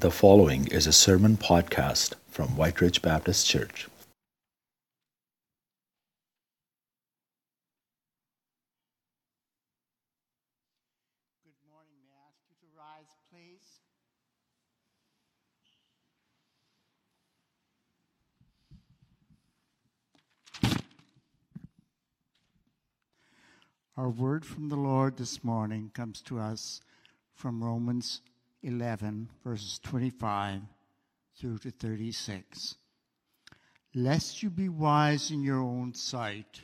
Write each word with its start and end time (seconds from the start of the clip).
The 0.00 0.12
following 0.12 0.68
is 0.68 0.86
a 0.86 0.92
sermon 0.92 1.36
podcast 1.36 2.12
from 2.30 2.56
White 2.56 2.80
Ridge 2.80 3.02
Baptist 3.02 3.48
Church. 3.48 3.88
Good 11.42 11.50
morning. 11.68 11.96
May 12.06 12.14
I 12.14 12.28
ask 12.30 12.38
you 12.48 12.54
to 12.60 12.68
rise, 12.78 13.16
please? 13.28 13.80
Our 23.96 24.10
word 24.10 24.46
from 24.46 24.68
the 24.68 24.76
Lord 24.76 25.16
this 25.16 25.42
morning 25.42 25.90
comes 25.92 26.22
to 26.22 26.38
us 26.38 26.80
from 27.34 27.64
Romans 27.64 28.20
11, 28.62 29.30
verses 29.44 29.78
25 29.84 30.62
through 31.36 31.58
to 31.58 31.70
36. 31.70 32.74
Lest 33.94 34.42
you 34.42 34.50
be 34.50 34.68
wise 34.68 35.30
in 35.30 35.42
your 35.42 35.60
own 35.60 35.94
sight, 35.94 36.62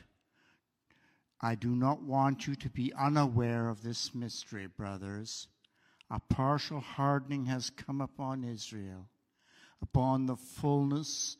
I 1.41 1.55
do 1.55 1.69
not 1.75 2.01
want 2.01 2.47
you 2.47 2.55
to 2.55 2.69
be 2.69 2.93
unaware 2.93 3.69
of 3.69 3.81
this 3.81 4.13
mystery, 4.13 4.67
brothers. 4.67 5.47
A 6.09 6.19
partial 6.19 6.79
hardening 6.79 7.45
has 7.45 7.69
come 7.69 8.01
upon 8.01 8.43
Israel. 8.43 9.07
Upon 9.81 10.25
the 10.25 10.35
fullness 10.35 11.37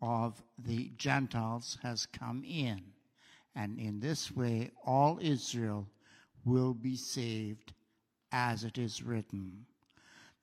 of 0.00 0.42
the 0.58 0.90
Gentiles 0.96 1.78
has 1.82 2.06
come 2.06 2.44
in. 2.44 2.82
And 3.54 3.78
in 3.78 4.00
this 4.00 4.30
way, 4.30 4.70
all 4.84 5.18
Israel 5.22 5.88
will 6.44 6.74
be 6.74 6.96
saved, 6.96 7.72
as 8.32 8.64
it 8.64 8.78
is 8.78 9.02
written. 9.02 9.66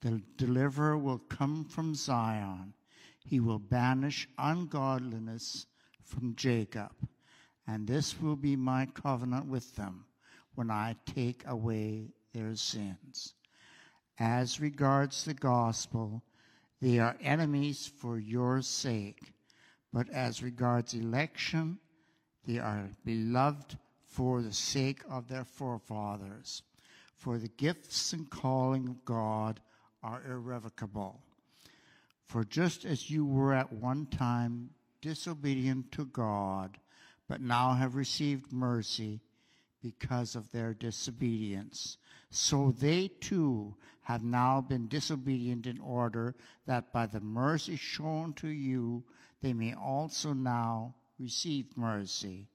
The 0.02 0.22
deliverer 0.36 0.98
will 0.98 1.20
come 1.20 1.64
from 1.64 1.94
Zion. 1.94 2.74
He 3.24 3.40
will 3.40 3.60
banish 3.60 4.28
ungodliness 4.38 5.68
from 6.04 6.36
Jacob. 6.36 6.92
And 7.68 7.88
this 7.88 8.20
will 8.20 8.36
be 8.36 8.56
my 8.56 8.88
covenant 8.88 9.46
with 9.46 9.76
them 9.76 10.06
when 10.56 10.72
I 10.72 10.96
take 11.06 11.48
away 11.48 12.10
their 12.34 12.56
sins. 12.56 13.36
As 14.18 14.60
regards 14.60 15.24
the 15.24 15.34
gospel, 15.36 16.24
they 16.82 16.98
are 16.98 17.16
enemies 17.22 17.86
for 17.86 18.18
your 18.18 18.62
sake. 18.64 19.34
But 19.94 20.10
as 20.10 20.42
regards 20.42 20.96
election, 20.96 21.80
they 22.46 22.58
are 22.58 22.90
beloved 23.06 23.78
for 24.04 24.42
the 24.42 24.54
sake 24.54 25.04
of 25.10 25.28
their 25.28 25.46
forefathers. 25.46 26.64
For 27.16 27.38
the 27.38 27.50
gifts 27.50 28.14
and 28.14 28.30
calling 28.30 28.88
of 28.88 29.06
God 29.06 29.62
are 30.04 30.24
irrevocable. 30.28 31.22
For 32.28 32.44
just 32.44 32.86
as 32.86 33.10
you 33.10 33.26
were 33.26 33.54
at 33.54 33.74
one 33.74 34.06
time 34.06 34.70
disobedient 35.02 35.92
to 35.94 36.06
God, 36.06 36.78
but 37.28 37.42
now 37.42 37.74
have 37.74 37.96
received 37.96 38.52
mercy 38.52 39.22
because 39.82 40.36
of 40.36 40.52
their 40.52 40.74
disobedience, 40.74 41.98
so 42.30 42.72
they 42.72 43.08
too 43.20 43.76
have 44.04 44.24
now 44.24 44.62
been 44.62 44.88
disobedient 44.88 45.66
in 45.66 45.80
order 45.80 46.36
that 46.66 46.94
by 46.94 47.06
the 47.06 47.20
mercy 47.20 47.76
shown 47.76 48.34
to 48.34 48.48
you, 48.48 49.04
they 49.42 49.54
may 49.54 49.74
also 49.74 50.34
now 50.34 50.96
receive 51.20 51.76
mercy. 51.76 52.48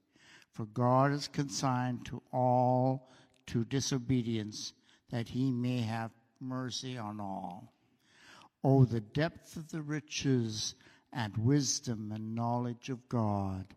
For 0.52 0.66
God 0.66 1.12
is 1.12 1.28
consigned 1.28 2.06
to 2.06 2.22
all 2.32 3.10
to 3.46 3.64
disobedience, 3.64 4.72
that 5.10 5.28
he 5.28 5.50
may 5.50 5.80
have 5.80 6.10
mercy 6.40 6.98
on 6.98 7.20
all. 7.20 7.72
Oh, 8.62 8.84
the 8.84 9.00
depth 9.00 9.56
of 9.56 9.70
the 9.70 9.82
riches 9.82 10.74
and 11.12 11.36
wisdom 11.36 12.12
and 12.12 12.34
knowledge 12.34 12.88
of 12.90 13.08
God! 13.08 13.74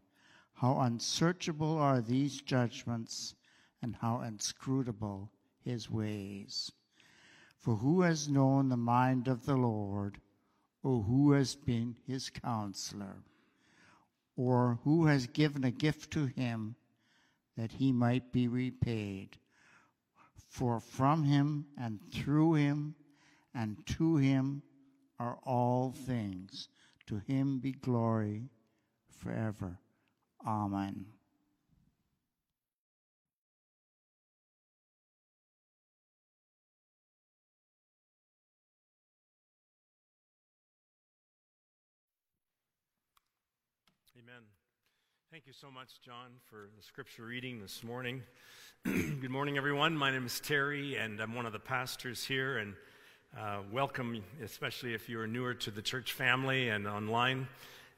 How 0.53 0.79
unsearchable 0.79 1.77
are 1.77 2.01
these 2.01 2.41
judgments, 2.41 3.35
and 3.81 3.95
how 3.95 4.21
inscrutable 4.21 5.31
his 5.63 5.89
ways. 5.89 6.71
For 7.57 7.75
who 7.75 8.01
has 8.01 8.29
known 8.29 8.69
the 8.69 8.77
mind 8.77 9.27
of 9.27 9.45
the 9.45 9.55
Lord, 9.55 10.19
or 10.83 11.03
who 11.03 11.31
has 11.31 11.55
been 11.55 11.95
his 12.07 12.29
counselor? 12.29 13.23
Or 14.35 14.79
who 14.83 15.05
has 15.05 15.27
given 15.27 15.63
a 15.63 15.71
gift 15.71 16.11
to 16.11 16.25
him 16.25 16.75
that 17.57 17.73
he 17.73 17.91
might 17.91 18.31
be 18.31 18.47
repaid? 18.47 19.37
For 20.49 20.79
from 20.79 21.23
him 21.23 21.67
and 21.77 21.99
through 22.11 22.55
him 22.55 22.95
and 23.53 23.85
to 23.97 24.17
him 24.17 24.63
are 25.19 25.37
all 25.43 25.91
things. 25.91 26.69
To 27.07 27.19
him 27.19 27.59
be 27.59 27.71
glory 27.71 28.49
forever. 29.09 29.79
Amen. 30.45 31.05
Thank 45.31 45.45
you 45.45 45.53
so 45.53 45.69
much, 45.69 46.01
John, 46.03 46.31
for 46.49 46.69
the 46.75 46.81
scripture 46.81 47.23
reading 47.23 47.61
this 47.61 47.83
morning. 47.83 48.23
Good 48.83 49.29
morning, 49.29 49.57
everyone. 49.57 49.95
My 49.95 50.09
name 50.09 50.25
is 50.25 50.39
Terry, 50.39 50.95
and 50.95 51.21
I'm 51.21 51.35
one 51.35 51.45
of 51.45 51.53
the 51.53 51.59
pastors 51.59 52.23
here. 52.23 52.57
And 52.57 52.73
uh, 53.39 53.59
welcome, 53.71 54.23
especially 54.43 54.95
if 54.95 55.07
you 55.07 55.19
are 55.19 55.27
newer 55.27 55.53
to 55.53 55.69
the 55.69 55.83
church 55.83 56.13
family 56.13 56.69
and 56.69 56.87
online. 56.87 57.47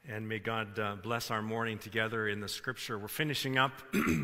And 0.06 0.28
may 0.28 0.40
God 0.40 0.78
uh, 0.78 0.96
bless 1.02 1.30
our 1.30 1.40
morning 1.40 1.78
together 1.78 2.28
in 2.28 2.40
the 2.40 2.48
scripture. 2.48 2.98
We're 2.98 3.08
finishing 3.08 3.56
up 3.56 3.72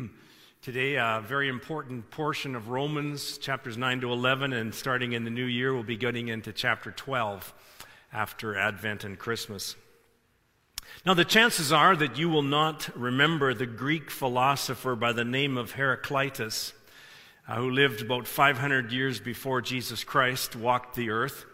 today 0.61 0.93
a 0.93 1.23
very 1.25 1.49
important 1.49 2.11
portion 2.11 2.55
of 2.55 2.69
Romans, 2.69 3.39
chapters 3.39 3.75
9 3.75 4.01
to 4.01 4.11
11. 4.11 4.53
And 4.53 4.71
starting 4.71 5.13
in 5.13 5.23
the 5.23 5.31
new 5.31 5.45
year, 5.45 5.73
we'll 5.73 5.81
be 5.81 5.97
getting 5.97 6.27
into 6.27 6.53
chapter 6.53 6.91
12 6.91 7.55
after 8.13 8.55
Advent 8.55 9.03
and 9.03 9.17
Christmas. 9.17 9.75
Now, 11.05 11.13
the 11.13 11.25
chances 11.25 11.71
are 11.71 11.95
that 11.95 12.17
you 12.17 12.29
will 12.29 12.43
not 12.43 12.89
remember 12.95 13.53
the 13.53 13.65
Greek 13.65 14.11
philosopher 14.11 14.95
by 14.95 15.13
the 15.13 15.23
name 15.23 15.57
of 15.57 15.71
Heraclitus, 15.71 16.73
uh, 17.47 17.55
who 17.55 17.69
lived 17.69 18.01
about 18.01 18.27
500 18.27 18.91
years 18.91 19.19
before 19.19 19.61
Jesus 19.61 20.03
Christ 20.03 20.55
walked 20.55 20.95
the 20.95 21.09
earth. 21.09 21.45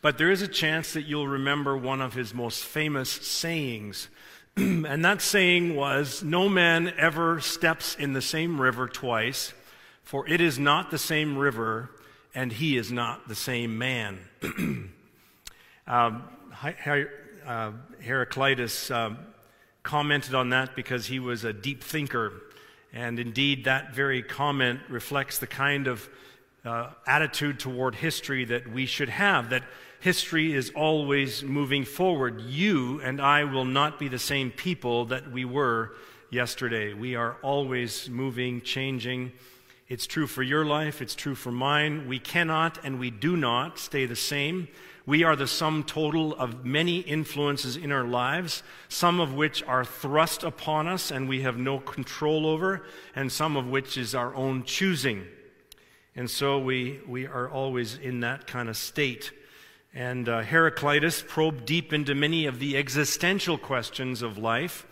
But 0.00 0.16
there 0.16 0.30
is 0.30 0.42
a 0.42 0.48
chance 0.48 0.92
that 0.92 1.02
you'll 1.02 1.28
remember 1.28 1.76
one 1.76 2.00
of 2.00 2.14
his 2.14 2.32
most 2.32 2.64
famous 2.64 3.10
sayings. 3.10 4.08
and 4.56 5.04
that 5.04 5.20
saying 5.20 5.76
was 5.76 6.22
No 6.22 6.48
man 6.48 6.92
ever 6.96 7.40
steps 7.40 7.94
in 7.94 8.12
the 8.12 8.22
same 8.22 8.60
river 8.60 8.88
twice, 8.88 9.52
for 10.02 10.26
it 10.28 10.40
is 10.40 10.58
not 10.58 10.90
the 10.90 10.98
same 10.98 11.36
river, 11.36 11.90
and 12.34 12.52
he 12.52 12.76
is 12.76 12.90
not 12.90 13.28
the 13.28 13.34
same 13.34 13.76
man. 13.76 14.20
um, 15.86 16.22
uh, 17.48 17.72
Heraclitus 18.02 18.90
uh, 18.90 19.14
commented 19.82 20.34
on 20.34 20.50
that 20.50 20.76
because 20.76 21.06
he 21.06 21.18
was 21.18 21.44
a 21.44 21.52
deep 21.52 21.82
thinker. 21.82 22.32
And 22.92 23.18
indeed, 23.18 23.64
that 23.64 23.94
very 23.94 24.22
comment 24.22 24.80
reflects 24.88 25.38
the 25.38 25.46
kind 25.46 25.86
of 25.86 26.08
uh, 26.64 26.90
attitude 27.06 27.58
toward 27.58 27.94
history 27.94 28.44
that 28.44 28.70
we 28.70 28.84
should 28.84 29.08
have, 29.08 29.48
that 29.50 29.62
history 30.00 30.52
is 30.52 30.70
always 30.74 31.42
moving 31.42 31.84
forward. 31.84 32.42
You 32.42 33.00
and 33.00 33.20
I 33.20 33.44
will 33.44 33.64
not 33.64 33.98
be 33.98 34.08
the 34.08 34.18
same 34.18 34.50
people 34.50 35.06
that 35.06 35.32
we 35.32 35.46
were 35.46 35.94
yesterday. 36.30 36.92
We 36.92 37.14
are 37.14 37.38
always 37.42 38.10
moving, 38.10 38.60
changing. 38.60 39.32
It's 39.88 40.06
true 40.06 40.26
for 40.26 40.42
your 40.42 40.66
life, 40.66 41.00
it's 41.00 41.14
true 41.14 41.34
for 41.34 41.50
mine. 41.50 42.08
We 42.08 42.18
cannot 42.18 42.84
and 42.84 42.98
we 42.98 43.10
do 43.10 43.38
not 43.38 43.78
stay 43.78 44.04
the 44.04 44.16
same. 44.16 44.68
We 45.08 45.24
are 45.24 45.36
the 45.36 45.46
sum 45.46 45.84
total 45.84 46.34
of 46.34 46.66
many 46.66 46.98
influences 46.98 47.78
in 47.78 47.92
our 47.92 48.04
lives, 48.04 48.62
some 48.90 49.20
of 49.20 49.32
which 49.32 49.62
are 49.62 49.82
thrust 49.82 50.44
upon 50.44 50.86
us 50.86 51.10
and 51.10 51.26
we 51.26 51.40
have 51.40 51.56
no 51.56 51.78
control 51.78 52.44
over, 52.44 52.84
and 53.16 53.32
some 53.32 53.56
of 53.56 53.66
which 53.66 53.96
is 53.96 54.14
our 54.14 54.34
own 54.34 54.64
choosing. 54.64 55.24
And 56.14 56.28
so 56.28 56.58
we, 56.58 57.00
we 57.08 57.26
are 57.26 57.48
always 57.48 57.96
in 57.96 58.20
that 58.20 58.46
kind 58.46 58.68
of 58.68 58.76
state. 58.76 59.32
And 59.94 60.28
uh, 60.28 60.42
Heraclitus 60.42 61.24
probed 61.26 61.64
deep 61.64 61.94
into 61.94 62.14
many 62.14 62.44
of 62.44 62.58
the 62.58 62.76
existential 62.76 63.56
questions 63.56 64.20
of 64.20 64.36
life 64.36 64.86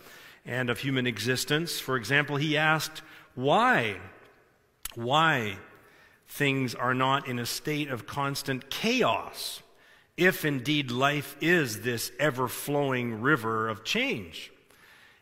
and 0.47 0.71
of 0.71 0.79
human 0.79 1.05
existence. 1.05 1.79
For 1.79 1.95
example, 1.95 2.37
he 2.37 2.57
asked, 2.57 3.03
why? 3.35 3.97
Why 4.95 5.59
things 6.27 6.73
are 6.73 6.95
not 6.95 7.27
in 7.27 7.37
a 7.37 7.45
state 7.45 7.89
of 7.89 8.07
constant 8.07 8.71
chaos? 8.71 9.61
If 10.17 10.43
indeed 10.43 10.91
life 10.91 11.37
is 11.39 11.81
this 11.81 12.11
ever 12.19 12.47
flowing 12.47 13.21
river 13.21 13.69
of 13.69 13.83
change? 13.83 14.51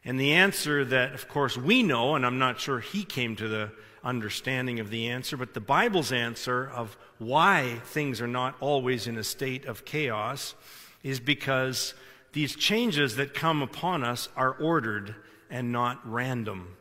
And 0.06 0.20
the 0.20 0.34
answer 0.34 0.86
that, 0.86 1.14
of 1.14 1.28
course, 1.28 1.58
we 1.58 1.84
know, 1.84 2.16
and 2.16 2.26
I'm 2.26 2.40
not 2.40 2.60
sure 2.60 2.80
he 2.80 3.04
came 3.04 3.36
to 3.36 3.48
the 3.48 3.72
understanding 4.04 4.80
of 4.80 4.90
the 4.90 5.08
answer, 5.10 5.36
but 5.36 5.54
the 5.54 5.60
Bible's 5.60 6.12
answer 6.12 6.70
of 6.70 6.96
why 7.18 7.82
things 7.86 8.22
are 8.22 8.28
not 8.28 8.56
always 8.60 9.08
in 9.08 9.18
a 9.18 9.24
state 9.24 9.66
of 9.66 9.84
chaos 9.84 10.54
is 11.04 11.20
because 11.20 11.96
these 12.34 12.56
changes 12.56 13.16
that 13.16 13.34
come 13.34 13.62
upon 13.62 14.04
us 14.04 14.30
are 14.36 14.52
ordered 14.52 15.16
and 15.50 15.72
not 15.72 16.00
random. 16.10 16.78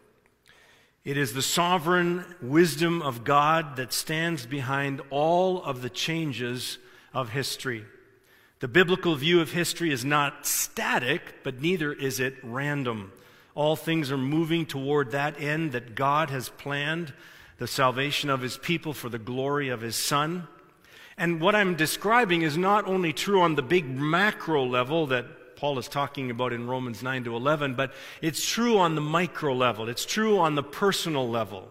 It 1.05 1.17
is 1.17 1.33
the 1.33 1.43
sovereign 1.43 2.25
wisdom 2.43 3.03
of 3.03 3.25
God 3.25 3.77
that 3.77 3.93
stands 3.93 4.47
behind 4.47 5.01
all 5.11 5.63
of 5.63 5.81
the 5.83 5.91
changes 5.91 6.79
of 7.13 7.31
history. 7.31 7.85
The 8.65 8.69
biblical 8.69 9.15
view 9.15 9.43
of 9.43 9.53
history 9.53 9.93
is 9.93 10.07
not 10.07 10.47
static, 10.47 11.43
but 11.43 11.61
neither 11.61 11.93
is 11.93 12.19
it 12.19 12.37
random. 12.43 13.13
All 13.55 13.77
things 13.77 14.11
are 14.11 14.17
moving 14.17 14.65
toward 14.65 15.11
that 15.11 15.39
end 15.39 15.73
that 15.73 15.95
God 15.95 16.31
has 16.31 16.49
planned 16.49 17.13
the 17.59 17.67
salvation 17.67 18.31
of 18.31 18.41
his 18.41 18.57
people 18.57 18.95
for 18.95 19.11
the 19.11 19.19
glory 19.19 19.69
of 19.69 19.83
his 19.83 19.97
Son. 19.97 20.49
And 21.19 21.43
what 21.43 21.55
I'm 21.55 21.75
describing 21.75 22.41
is 22.41 22.57
not 22.57 22.87
only 22.87 23.13
true 23.13 23.43
on 23.43 23.55
the 23.55 23.61
big 23.61 23.85
macro 23.87 24.65
level 24.65 25.09
that 25.09 25.57
Paul 25.57 25.79
is 25.79 25.87
talking 25.87 26.31
about 26.31 26.55
in 26.55 26.67
Romans 26.67 27.03
9 27.03 27.25
to 27.25 27.37
11, 27.37 27.75
but 27.75 27.93
it's 28.23 28.49
true 28.49 28.79
on 28.79 28.95
the 28.95 29.03
micro 29.03 29.53
level. 29.53 29.91
It's 29.91 30.07
true 30.07 30.39
on 30.39 30.55
the 30.55 30.63
personal 30.63 31.29
level. 31.29 31.69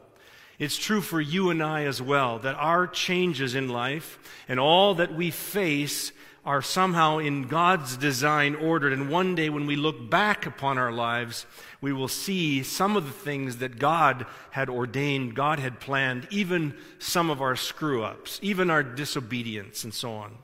It's 0.59 0.77
true 0.77 1.01
for 1.01 1.19
you 1.19 1.49
and 1.49 1.63
I 1.63 1.85
as 1.85 2.03
well 2.03 2.37
that 2.37 2.53
our 2.53 2.85
changes 2.85 3.55
in 3.55 3.69
life 3.69 4.19
and 4.47 4.59
all 4.59 4.93
that 4.93 5.15
we 5.15 5.31
face 5.31 6.11
are 6.45 6.61
somehow 6.61 7.19
in 7.19 7.43
God's 7.43 7.95
design 7.95 8.55
ordered. 8.55 8.91
And 8.91 9.09
one 9.09 9.33
day 9.33 9.49
when 9.49 9.65
we 9.65 9.77
look 9.77 10.09
back 10.09 10.45
upon 10.45 10.77
our 10.77 10.91
lives, 10.91 11.45
we 11.79 11.93
will 11.93 12.09
see 12.09 12.63
some 12.63 12.97
of 12.97 13.05
the 13.05 13.11
things 13.11 13.57
that 13.57 13.79
God 13.79 14.25
had 14.51 14.69
ordained, 14.69 15.35
God 15.35 15.59
had 15.59 15.79
planned, 15.79 16.27
even 16.31 16.75
some 16.99 17.29
of 17.29 17.41
our 17.41 17.55
screw 17.55 18.03
ups, 18.03 18.39
even 18.41 18.69
our 18.69 18.83
disobedience, 18.83 19.85
and 19.85 19.93
so 19.93 20.11
on. 20.13 20.37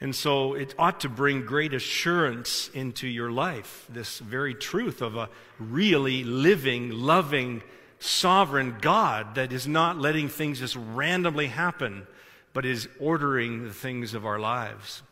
And 0.00 0.14
so 0.14 0.54
it 0.54 0.74
ought 0.78 1.00
to 1.00 1.08
bring 1.08 1.44
great 1.44 1.74
assurance 1.74 2.70
into 2.74 3.06
your 3.08 3.30
life, 3.30 3.86
this 3.88 4.18
very 4.18 4.54
truth 4.54 5.00
of 5.00 5.16
a 5.16 5.28
really 5.58 6.22
living, 6.24 6.90
loving, 6.90 7.62
sovereign 7.98 8.76
God 8.80 9.34
that 9.34 9.52
is 9.52 9.66
not 9.66 9.98
letting 9.98 10.28
things 10.28 10.60
just 10.60 10.76
randomly 10.76 11.48
happen 11.48 12.06
but 12.52 12.64
is 12.64 12.88
ordering 13.00 13.64
the 13.64 13.72
things 13.72 14.14
of 14.14 14.26
our 14.26 14.38
lives. 14.38 15.02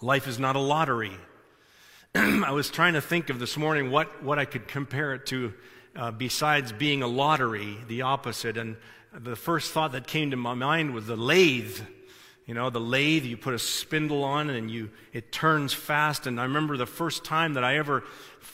Life 0.00 0.26
is 0.26 0.38
not 0.38 0.56
a 0.56 0.60
lottery. 0.60 1.16
I 2.14 2.52
was 2.52 2.70
trying 2.70 2.94
to 2.94 3.00
think 3.00 3.30
of 3.30 3.38
this 3.38 3.56
morning 3.56 3.90
what, 3.90 4.22
what 4.22 4.38
I 4.38 4.44
could 4.44 4.68
compare 4.68 5.14
it 5.14 5.26
to 5.26 5.54
uh, 5.96 6.10
besides 6.10 6.72
being 6.72 7.02
a 7.02 7.06
lottery, 7.06 7.78
the 7.88 8.02
opposite. 8.02 8.56
And 8.56 8.76
the 9.12 9.36
first 9.36 9.72
thought 9.72 9.92
that 9.92 10.06
came 10.06 10.30
to 10.30 10.36
my 10.36 10.54
mind 10.54 10.94
was 10.94 11.06
the 11.06 11.16
lathe. 11.16 11.78
You 12.46 12.52
know, 12.52 12.68
the 12.68 12.80
lathe, 12.80 13.24
you 13.24 13.36
put 13.36 13.54
a 13.54 13.58
spindle 13.58 14.22
on 14.22 14.50
and 14.50 14.70
you, 14.70 14.90
it 15.12 15.32
turns 15.32 15.72
fast. 15.72 16.26
And 16.26 16.38
I 16.38 16.44
remember 16.44 16.76
the 16.76 16.86
first 16.86 17.24
time 17.24 17.54
that 17.54 17.64
I 17.64 17.78
ever 17.78 18.04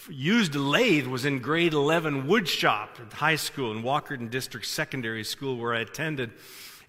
used 0.09 0.55
a 0.55 0.61
lathe 0.61 1.07
was 1.07 1.25
in 1.25 1.41
grade 1.41 1.73
11 1.73 2.27
wood 2.29 2.47
shop 2.47 2.99
at 3.05 3.13
high 3.13 3.37
school 3.37 3.73
in 3.73 3.83
Walkerton 3.83 4.31
District 4.31 4.65
Secondary 4.65 5.25
School 5.25 5.57
where 5.57 5.75
I 5.75 5.81
attended. 5.81 6.31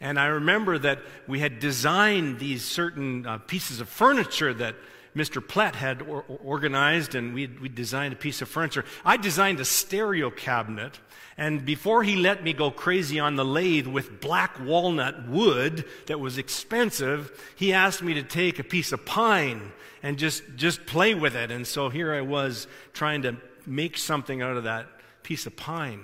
And 0.02 0.20
I 0.20 0.26
remember 0.26 0.78
that 0.80 1.00
we 1.28 1.40
had 1.40 1.60
designed 1.60 2.40
these 2.40 2.66
certain 2.66 3.26
uh, 3.26 3.38
pieces 3.38 3.80
of 3.80 3.88
furniture 3.88 4.54
that 4.56 4.76
Mr. 5.16 5.46
Platt 5.46 5.76
had 5.76 6.02
or- 6.02 6.26
organized, 6.44 7.16
and 7.16 7.34
we 7.34 7.48
we 7.48 7.70
designed 7.70 8.14
a 8.14 8.18
piece 8.18 8.42
of 8.42 8.50
furniture. 8.50 8.84
I 9.06 9.18
designed 9.18 9.60
a 9.60 9.66
stereo 9.66 10.30
cabinet, 10.32 11.00
and 11.38 11.66
before 11.66 12.04
he 12.04 12.16
let 12.16 12.44
me 12.44 12.54
go 12.54 12.72
crazy 12.72 13.20
on 13.20 13.36
the 13.36 13.46
lathe 13.46 13.88
with 13.88 14.22
black 14.22 14.60
walnut 14.60 15.28
wood 15.28 15.86
that 16.08 16.20
was 16.20 16.38
expensive, 16.38 17.32
he 17.56 17.74
asked 17.74 18.02
me 18.02 18.14
to 18.16 18.24
take 18.24 18.60
a 18.60 18.64
piece 18.64 18.92
of 18.92 19.06
pine 19.06 19.72
and 20.04 20.18
just, 20.18 20.44
just 20.56 20.86
play 20.86 21.14
with 21.14 21.36
it. 21.36 21.52
And 21.52 21.66
so 21.66 21.90
here 21.90 22.14
I 22.14 22.22
was 22.22 22.68
trying 22.94 23.22
to 23.24 23.38
make 23.66 23.98
something 23.98 24.42
out 24.42 24.58
of 24.58 24.64
that 24.64 24.88
piece 25.24 25.46
of 25.46 25.56
pine. 25.56 26.04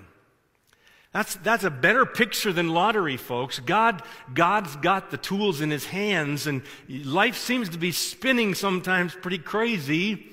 That's, 1.13 1.36
that's 1.36 1.63
a 1.63 1.69
better 1.69 2.06
picture 2.06 2.51
than 2.51 2.69
lottery, 2.69 3.18
folks. 3.18 3.59
God, 3.59 4.04
God's 4.33 4.75
got 4.77 5.09
the 5.09 5.18
tools 5.18 5.62
in 5.62 5.71
his 5.71 5.86
hands, 5.86 6.48
and 6.48 6.62
life 6.89 7.38
seems 7.38 7.69
to 7.69 7.77
be 7.77 7.92
spinning 7.92 8.54
sometimes 8.54 9.15
pretty 9.15 9.38
crazy, 9.39 10.27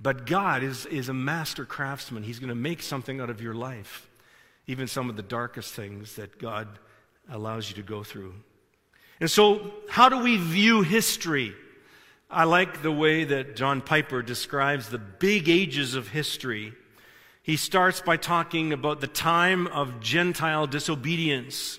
but 0.00 0.26
God 0.26 0.62
is, 0.62 0.86
is 0.86 1.08
a 1.08 1.14
master 1.14 1.64
craftsman. 1.64 2.22
He's 2.22 2.38
going 2.38 2.48
to 2.48 2.54
make 2.54 2.80
something 2.82 3.20
out 3.20 3.28
of 3.28 3.42
your 3.42 3.54
life, 3.54 4.08
even 4.66 4.86
some 4.86 5.10
of 5.10 5.16
the 5.16 5.22
darkest 5.22 5.74
things 5.74 6.16
that 6.16 6.38
God 6.38 6.68
allows 7.28 7.68
you 7.68 7.76
to 7.76 7.82
go 7.82 8.02
through. 8.02 8.34
And 9.20 9.30
so, 9.30 9.72
how 9.88 10.08
do 10.08 10.18
we 10.20 10.38
view 10.38 10.82
history? 10.82 11.54
I 12.30 12.44
like 12.44 12.82
the 12.82 12.92
way 12.92 13.24
that 13.24 13.56
John 13.56 13.80
Piper 13.80 14.22
describes 14.22 14.88
the 14.88 14.98
big 14.98 15.48
ages 15.48 15.94
of 15.94 16.08
history. 16.08 16.72
He 17.42 17.56
starts 17.56 18.00
by 18.00 18.16
talking 18.16 18.72
about 18.72 19.00
the 19.00 19.06
time 19.06 19.66
of 19.66 20.00
Gentile 20.00 20.66
disobedience. 20.66 21.78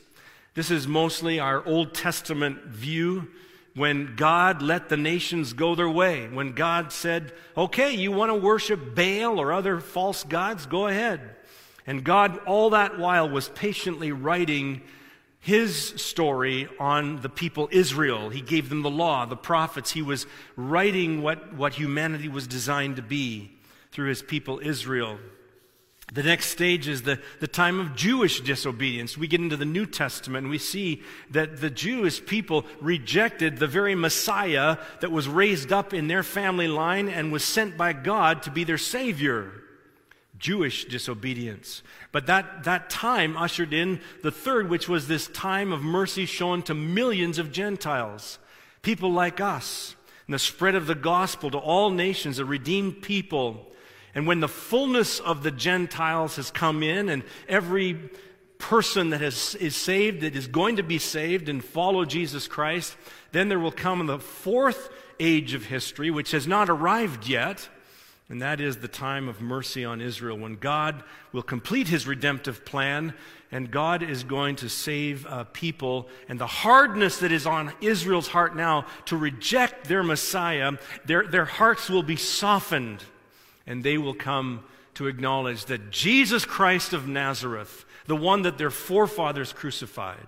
This 0.53 0.71
is 0.71 0.87
mostly 0.87 1.39
our 1.39 1.65
Old 1.65 1.93
Testament 1.93 2.65
view 2.65 3.29
when 3.75 4.15
God 4.15 4.61
let 4.61 4.89
the 4.89 4.97
nations 4.97 5.53
go 5.53 5.75
their 5.75 5.89
way. 5.89 6.27
When 6.27 6.53
God 6.53 6.91
said, 6.91 7.31
okay, 7.55 7.93
you 7.93 8.11
want 8.11 8.31
to 8.31 8.35
worship 8.35 8.95
Baal 8.95 9.39
or 9.39 9.53
other 9.53 9.79
false 9.79 10.23
gods? 10.23 10.65
Go 10.65 10.87
ahead. 10.87 11.21
And 11.87 12.03
God, 12.03 12.39
all 12.45 12.71
that 12.71 12.97
while, 12.99 13.29
was 13.29 13.49
patiently 13.49 14.11
writing 14.11 14.81
his 15.39 15.75
story 15.75 16.67
on 16.79 17.21
the 17.21 17.29
people 17.29 17.69
Israel. 17.71 18.29
He 18.29 18.41
gave 18.41 18.69
them 18.69 18.81
the 18.81 18.89
law, 18.89 19.25
the 19.25 19.37
prophets. 19.37 19.91
He 19.91 20.01
was 20.01 20.27
writing 20.55 21.21
what, 21.21 21.53
what 21.53 21.73
humanity 21.73 22.27
was 22.27 22.45
designed 22.45 22.97
to 22.97 23.01
be 23.01 23.51
through 23.91 24.09
his 24.09 24.21
people 24.21 24.59
Israel. 24.61 25.17
The 26.13 26.23
next 26.23 26.47
stage 26.47 26.89
is 26.89 27.03
the, 27.03 27.19
the 27.39 27.47
time 27.47 27.79
of 27.79 27.95
Jewish 27.95 28.41
disobedience. 28.41 29.17
We 29.17 29.27
get 29.27 29.39
into 29.39 29.55
the 29.55 29.63
New 29.63 29.85
Testament 29.85 30.43
and 30.43 30.51
we 30.51 30.57
see 30.57 31.03
that 31.29 31.61
the 31.61 31.69
Jewish 31.69 32.25
people 32.25 32.65
rejected 32.81 33.57
the 33.57 33.67
very 33.67 33.95
Messiah 33.95 34.77
that 34.99 35.11
was 35.11 35.29
raised 35.29 35.71
up 35.71 35.93
in 35.93 36.07
their 36.07 36.23
family 36.23 36.67
line 36.67 37.07
and 37.07 37.31
was 37.31 37.45
sent 37.45 37.77
by 37.77 37.93
God 37.93 38.43
to 38.43 38.51
be 38.51 38.65
their 38.65 38.77
Savior. 38.77 39.53
Jewish 40.37 40.85
disobedience. 40.85 41.83
But 42.11 42.25
that, 42.25 42.63
that 42.63 42.89
time 42.89 43.37
ushered 43.37 43.73
in 43.73 44.01
the 44.23 44.31
third, 44.31 44.69
which 44.69 44.89
was 44.89 45.07
this 45.07 45.27
time 45.27 45.71
of 45.71 45.83
mercy 45.83 46.25
shown 46.25 46.63
to 46.63 46.73
millions 46.73 47.37
of 47.37 47.51
Gentiles, 47.51 48.39
people 48.81 49.11
like 49.13 49.39
us, 49.39 49.95
and 50.25 50.33
the 50.33 50.39
spread 50.39 50.73
of 50.73 50.87
the 50.87 50.95
gospel 50.95 51.51
to 51.51 51.59
all 51.59 51.91
nations, 51.91 52.39
a 52.39 52.45
redeemed 52.45 53.03
people 53.03 53.70
and 54.13 54.27
when 54.27 54.39
the 54.39 54.47
fullness 54.47 55.19
of 55.19 55.43
the 55.43 55.51
Gentiles 55.51 56.35
has 56.35 56.51
come 56.51 56.83
in 56.83 57.09
and 57.09 57.23
every 57.47 57.97
person 58.57 59.09
that 59.09 59.21
has, 59.21 59.55
is 59.55 59.75
saved, 59.75 60.21
that 60.21 60.35
is 60.35 60.47
going 60.47 60.75
to 60.75 60.83
be 60.83 60.99
saved 60.99 61.49
and 61.49 61.63
follow 61.63 62.05
Jesus 62.05 62.47
Christ, 62.47 62.95
then 63.31 63.49
there 63.49 63.59
will 63.59 63.71
come 63.71 64.05
the 64.05 64.19
fourth 64.19 64.89
age 65.19 65.53
of 65.53 65.65
history, 65.65 66.11
which 66.11 66.31
has 66.31 66.47
not 66.47 66.69
arrived 66.69 67.27
yet. 67.27 67.69
And 68.29 68.41
that 68.41 68.61
is 68.61 68.77
the 68.77 68.87
time 68.87 69.27
of 69.27 69.41
mercy 69.41 69.83
on 69.83 69.99
Israel, 69.99 70.37
when 70.37 70.55
God 70.55 71.03
will 71.33 71.41
complete 71.41 71.87
his 71.89 72.07
redemptive 72.07 72.63
plan 72.63 73.13
and 73.51 73.69
God 73.69 74.01
is 74.01 74.23
going 74.23 74.55
to 74.57 74.69
save 74.69 75.25
uh, 75.25 75.43
people. 75.45 76.07
And 76.29 76.39
the 76.39 76.47
hardness 76.47 77.17
that 77.17 77.33
is 77.33 77.45
on 77.45 77.73
Israel's 77.81 78.29
heart 78.29 78.55
now 78.55 78.85
to 79.05 79.17
reject 79.17 79.87
their 79.87 80.03
Messiah, 80.03 80.73
their, 81.03 81.27
their 81.27 81.43
hearts 81.43 81.89
will 81.89 82.03
be 82.03 82.15
softened 82.15 83.03
and 83.65 83.83
they 83.83 83.97
will 83.97 84.13
come 84.13 84.63
to 84.95 85.07
acknowledge 85.07 85.65
that 85.65 85.91
Jesus 85.91 86.45
Christ 86.45 86.93
of 86.93 87.07
Nazareth, 87.07 87.85
the 88.07 88.15
one 88.15 88.41
that 88.43 88.57
their 88.57 88.69
forefathers 88.69 89.53
crucified, 89.53 90.27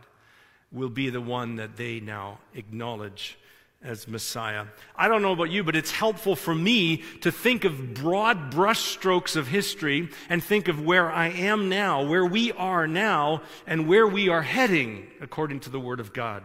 will 0.72 0.90
be 0.90 1.10
the 1.10 1.22
one 1.22 1.58
that 1.58 1.78
they 1.78 2.00
now 2.00 2.40
acknowledge 2.54 3.38
as 3.84 4.08
Messiah. 4.08 4.66
I 4.96 5.08
don't 5.08 5.22
know 5.22 5.34
about 5.34 5.52
you, 5.52 5.64
but 5.64 5.76
it's 5.76 5.92
helpful 5.92 6.36
for 6.36 6.56
me 6.56 7.04
to 7.22 7.32
think 7.32 7.66
of 7.66 7.94
broad 7.94 8.52
brushstrokes 8.52 9.36
of 9.36 9.48
history 9.48 10.10
and 10.30 10.42
think 10.42 10.70
of 10.70 10.82
where 10.82 11.12
I 11.12 11.28
am 11.28 11.68
now, 11.68 12.04
where 12.04 12.26
we 12.26 12.54
are 12.54 12.88
now, 12.88 13.42
and 13.68 13.88
where 13.88 14.08
we 14.08 14.30
are 14.30 14.42
heading 14.42 15.08
according 15.22 15.60
to 15.62 15.70
the 15.70 15.80
Word 15.80 16.00
of 16.00 16.14
God. 16.14 16.44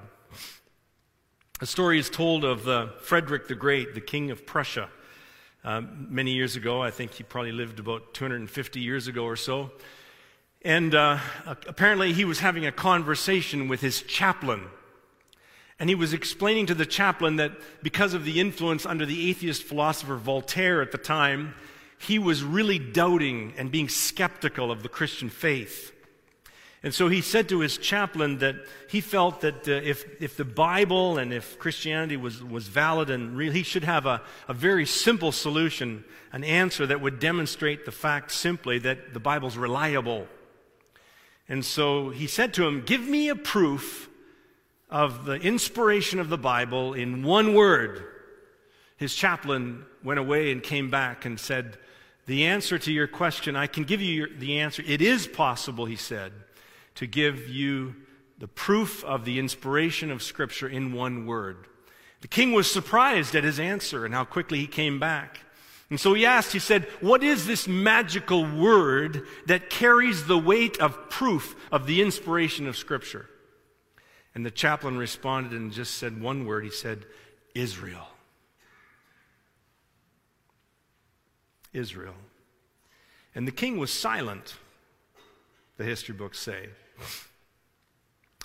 A 1.60 1.66
story 1.66 1.98
is 1.98 2.10
told 2.10 2.44
of 2.44 2.68
uh, 2.68 2.88
Frederick 3.00 3.48
the 3.48 3.54
Great, 3.54 3.94
the 3.94 4.00
King 4.00 4.30
of 4.30 4.44
Prussia 4.44 4.90
um, 5.68 6.06
many 6.08 6.32
years 6.32 6.56
ago. 6.56 6.82
I 6.82 6.90
think 6.90 7.12
he 7.12 7.22
probably 7.22 7.52
lived 7.52 7.78
about 7.78 8.14
250 8.14 8.80
years 8.80 9.06
ago 9.06 9.24
or 9.24 9.36
so. 9.36 9.70
And 10.62 10.94
uh, 10.94 11.18
apparently, 11.44 12.14
he 12.14 12.24
was 12.24 12.40
having 12.40 12.64
a 12.64 12.72
conversation 12.72 13.68
with 13.68 13.82
his 13.82 14.00
chaplain. 14.02 14.62
And 15.78 15.90
he 15.90 15.94
was 15.94 16.14
explaining 16.14 16.66
to 16.66 16.74
the 16.74 16.86
chaplain 16.86 17.36
that 17.36 17.52
because 17.82 18.14
of 18.14 18.24
the 18.24 18.40
influence 18.40 18.86
under 18.86 19.04
the 19.04 19.28
atheist 19.28 19.62
philosopher 19.62 20.16
Voltaire 20.16 20.80
at 20.80 20.90
the 20.90 20.98
time, 20.98 21.54
he 21.98 22.18
was 22.18 22.42
really 22.42 22.78
doubting 22.78 23.52
and 23.58 23.70
being 23.70 23.90
skeptical 23.90 24.72
of 24.72 24.82
the 24.82 24.88
Christian 24.88 25.28
faith. 25.28 25.92
And 26.82 26.94
so 26.94 27.08
he 27.08 27.22
said 27.22 27.48
to 27.48 27.60
his 27.60 27.76
chaplain 27.76 28.38
that 28.38 28.54
he 28.88 29.00
felt 29.00 29.40
that 29.40 29.66
uh, 29.66 29.72
if, 29.72 30.04
if 30.22 30.36
the 30.36 30.44
Bible 30.44 31.18
and 31.18 31.32
if 31.32 31.58
Christianity 31.58 32.16
was, 32.16 32.42
was 32.42 32.68
valid 32.68 33.10
and 33.10 33.36
real, 33.36 33.52
he 33.52 33.64
should 33.64 33.82
have 33.82 34.06
a, 34.06 34.22
a 34.46 34.54
very 34.54 34.86
simple 34.86 35.32
solution, 35.32 36.04
an 36.32 36.44
answer 36.44 36.86
that 36.86 37.00
would 37.00 37.18
demonstrate 37.18 37.84
the 37.84 37.92
fact 37.92 38.30
simply 38.30 38.78
that 38.78 39.12
the 39.12 39.18
Bible's 39.18 39.56
reliable. 39.56 40.28
And 41.48 41.64
so 41.64 42.10
he 42.10 42.28
said 42.28 42.54
to 42.54 42.66
him, 42.66 42.82
Give 42.82 43.02
me 43.02 43.28
a 43.28 43.36
proof 43.36 44.08
of 44.88 45.24
the 45.24 45.34
inspiration 45.34 46.20
of 46.20 46.28
the 46.28 46.38
Bible 46.38 46.94
in 46.94 47.24
one 47.24 47.54
word. 47.54 48.04
His 48.96 49.16
chaplain 49.16 49.84
went 50.04 50.20
away 50.20 50.52
and 50.52 50.62
came 50.62 50.90
back 50.90 51.24
and 51.24 51.40
said, 51.40 51.76
The 52.26 52.46
answer 52.46 52.78
to 52.78 52.92
your 52.92 53.08
question, 53.08 53.56
I 53.56 53.66
can 53.66 53.82
give 53.82 54.00
you 54.00 54.14
your, 54.14 54.28
the 54.28 54.60
answer. 54.60 54.84
It 54.86 55.02
is 55.02 55.26
possible, 55.26 55.84
he 55.84 55.96
said 55.96 56.32
to 56.98 57.06
give 57.06 57.48
you 57.48 57.94
the 58.38 58.48
proof 58.48 59.04
of 59.04 59.24
the 59.24 59.38
inspiration 59.38 60.10
of 60.10 60.20
Scripture 60.20 60.68
in 60.68 60.92
one 60.92 61.26
word. 61.26 61.68
The 62.22 62.28
king 62.28 62.50
was 62.50 62.68
surprised 62.68 63.36
at 63.36 63.44
his 63.44 63.60
answer 63.60 64.04
and 64.04 64.12
how 64.12 64.24
quickly 64.24 64.58
he 64.58 64.66
came 64.66 64.98
back. 64.98 65.38
And 65.90 66.00
so 66.00 66.12
he 66.12 66.26
asked, 66.26 66.52
he 66.52 66.58
said, 66.58 66.88
What 67.00 67.22
is 67.22 67.46
this 67.46 67.68
magical 67.68 68.44
word 68.44 69.22
that 69.46 69.70
carries 69.70 70.26
the 70.26 70.36
weight 70.36 70.76
of 70.80 71.08
proof 71.08 71.54
of 71.70 71.86
the 71.86 72.02
inspiration 72.02 72.66
of 72.66 72.76
Scripture? 72.76 73.30
And 74.34 74.44
the 74.44 74.50
chaplain 74.50 74.98
responded 74.98 75.52
and 75.52 75.70
just 75.70 75.94
said 75.94 76.20
one 76.20 76.46
word. 76.46 76.64
He 76.64 76.70
said, 76.70 77.06
Israel. 77.54 78.08
Israel. 81.72 82.14
And 83.36 83.46
the 83.46 83.52
king 83.52 83.78
was 83.78 83.92
silent, 83.92 84.56
the 85.76 85.84
history 85.84 86.16
books 86.16 86.40
say. 86.40 86.70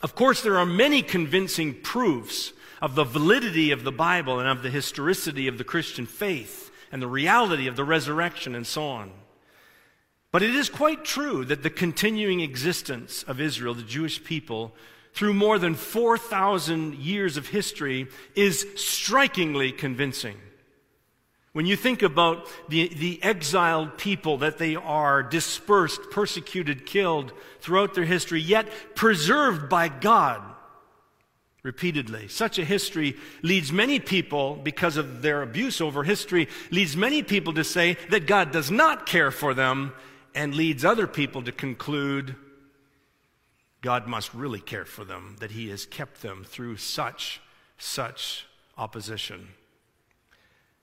Of 0.02 0.16
course, 0.16 0.42
there 0.42 0.58
are 0.58 0.66
many 0.66 1.02
convincing 1.02 1.74
proofs 1.82 2.54
of 2.82 2.96
the 2.96 3.06
validity 3.06 3.72
of 3.72 3.84
the 3.84 3.92
Bible 3.92 4.40
and 4.40 4.50
of 4.50 4.62
the 4.62 4.70
historicity 4.70 5.48
of 5.48 5.58
the 5.58 5.64
Christian 5.64 6.06
faith 6.06 6.72
and 6.92 7.02
the 7.02 7.08
reality 7.08 7.68
of 7.68 7.76
the 7.76 7.84
resurrection 7.86 8.54
and 8.54 8.68
so 8.68 8.86
on. 8.86 9.12
But 10.32 10.44
it 10.44 10.56
is 10.56 10.70
quite 10.70 11.06
true 11.06 11.46
that 11.46 11.64
the 11.64 11.70
continuing 11.70 12.42
existence 12.42 13.24
of 13.24 13.40
Israel, 13.40 13.74
the 13.74 13.84
Jewish 13.84 14.24
people, 14.24 14.76
through 15.14 15.34
more 15.34 15.60
than 15.60 15.76
4,000 15.76 16.96
years 16.96 17.38
of 17.38 17.48
history 17.48 18.08
is 18.36 18.68
strikingly 18.76 19.72
convincing. 19.72 20.36
When 21.54 21.68
you 21.68 21.76
think 21.76 22.02
about 22.02 22.48
the, 22.68 22.88
the 22.88 23.22
exiled 23.24 23.98
people 23.98 24.40
that 24.40 24.58
they 24.58 24.76
are, 24.76 25.22
dispersed, 25.22 26.02
persecuted, 26.12 26.86
killed 26.86 27.32
throughout 27.62 27.94
their 27.94 28.06
history, 28.06 28.42
yet 28.42 28.68
preserved 28.96 29.70
by 29.70 29.88
God 29.88 30.42
repeatedly. 31.62 32.28
Such 32.28 32.60
a 32.60 32.66
history 32.66 33.16
leads 33.44 33.72
many 33.72 34.00
people, 34.00 34.56
because 34.56 34.98
of 34.98 35.22
their 35.22 35.44
abuse 35.44 35.80
over 35.80 36.04
history, 36.04 36.50
leads 36.72 36.98
many 36.98 37.24
people 37.24 37.54
to 37.54 37.64
say 37.64 37.98
that 38.10 38.28
God 38.28 38.52
does 38.52 38.70
not 38.70 39.06
care 39.06 39.32
for 39.32 39.54
them 39.54 39.94
and 40.36 40.56
leads 40.56 40.84
other 40.84 41.08
people 41.08 41.44
to 41.44 41.52
conclude 41.52 42.36
God 43.82 44.08
must 44.08 44.34
really 44.34 44.62
care 44.62 44.86
for 44.86 45.04
them, 45.04 45.36
that 45.40 45.52
He 45.52 45.70
has 45.70 45.86
kept 45.86 46.22
them 46.22 46.46
through 46.46 46.78
such, 46.78 47.42
such 47.78 48.48
opposition. 48.78 49.50